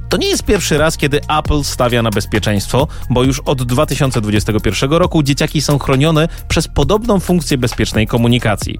To 0.08 0.16
nie 0.22 0.28
jest 0.28 0.42
pierwszy 0.42 0.78
raz, 0.78 0.96
kiedy 0.96 1.20
Apple 1.38 1.64
stawia 1.64 2.02
na 2.02 2.10
bezpieczeństwo, 2.10 2.88
bo 3.10 3.24
już 3.24 3.40
od 3.40 3.62
2021 3.62 4.92
roku 4.92 5.22
dzieciaki 5.22 5.60
są 5.60 5.78
chronione 5.78 6.28
przez 6.48 6.68
podobną 6.68 7.20
funkcję 7.20 7.58
bezpiecznej 7.58 8.06
komunikacji. 8.06 8.78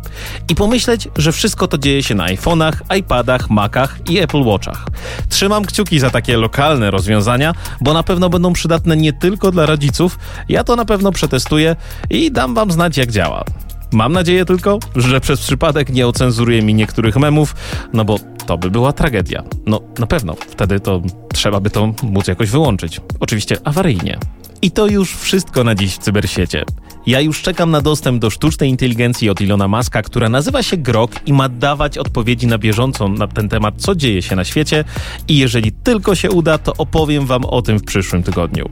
I 0.49 0.55
pomyśleć, 0.55 1.09
że 1.17 1.33
wszystko 1.33 1.69
to 1.69 1.79
dzieje 1.79 2.03
się 2.03 2.15
na 2.15 2.27
iPhone'ach, 2.27 2.97
iPadach, 2.99 3.51
Macach 3.51 3.99
i 4.11 4.19
Apple 4.19 4.43
Watchach. 4.43 4.87
Trzymam 5.29 5.65
kciuki 5.65 5.99
za 5.99 6.11
takie 6.11 6.37
lokalne 6.37 6.91
rozwiązania, 6.91 7.55
bo 7.81 7.93
na 7.93 8.03
pewno 8.03 8.31
będą 8.31 8.53
przydatne 8.53 8.97
nie 8.97 9.13
tylko 9.13 9.51
dla 9.51 9.67
rodziców. 9.67 10.19
Ja 10.49 10.65
to 10.65 10.77
na 10.77 10.85
pewno 10.85 11.13
przetestuję 11.13 11.77
i 12.11 12.31
dam 12.31 12.55
wam 12.55 12.71
znać, 12.71 12.97
jak 12.97 13.11
działa. 13.11 13.45
Mam 13.93 14.13
nadzieję 14.13 14.45
tylko, 14.45 14.79
że 14.97 15.21
przez 15.21 15.41
przypadek 15.41 15.89
nie 15.91 16.07
ocenzuruje 16.07 16.63
mi 16.63 16.75
niektórych 16.75 17.17
memów, 17.17 17.55
no 17.93 18.05
bo 18.05 18.17
to 18.47 18.59
by 18.59 18.71
była 18.71 18.93
tragedia. 18.93 19.43
No, 19.67 19.81
na 19.99 20.07
pewno. 20.07 20.35
Wtedy 20.35 20.81
to 20.81 21.03
trzeba 21.33 21.61
by 21.61 21.71
to 21.71 21.93
móc 22.03 22.29
jakoś 22.29 22.51
wyłączyć. 22.51 23.01
Oczywiście 23.21 23.57
awaryjnie. 23.65 24.19
I 24.63 24.71
to 24.71 24.87
już 24.87 25.17
wszystko 25.17 25.65
na 25.65 25.75
dziś 25.75 25.95
w 25.95 25.99
cybersiecie. 25.99 26.65
Ja 27.07 27.21
już 27.21 27.43
czekam 27.43 27.71
na 27.71 27.81
dostęp 27.81 28.21
do 28.21 28.31
sztucznej 28.31 28.71
inteligencji 28.71 29.31
od 29.31 29.41
Ilona 29.41 29.69
Maska, 29.69 30.03
która 30.03 30.29
nazywa 30.29 30.63
się 30.63 30.77
Grok 30.77 31.11
i 31.27 31.33
ma 31.33 31.49
dawać 31.49 31.99
odpowiedzi 31.99 32.47
na 32.47 32.59
bieżąco 32.59 33.09
na 33.09 33.27
ten 33.27 33.49
temat, 33.49 33.75
co 33.79 33.95
dzieje 33.95 34.23
się 34.23 34.37
na 34.37 34.45
świecie. 34.45 34.85
I 35.29 35.39
jeżeli 35.39 35.73
tylko 35.73 36.15
się 36.15 36.31
uda, 36.31 36.59
to 36.59 36.73
opowiem 36.79 37.27
Wam 37.27 37.45
o 37.45 37.63
tym 37.63 37.79
w 37.79 37.85
przyszłym 37.85 38.23
tygodniu. 38.23 38.69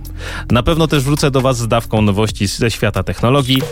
Na 0.51 0.63
pewno 0.63 0.87
też 0.87 1.03
wrócę 1.03 1.31
do 1.31 1.41
Was 1.41 1.59
z 1.59 1.69
dawką 1.69 2.03
nowości 2.03 2.47
ze 2.47 2.71
świata 2.71 3.03
technologii. 3.03 3.63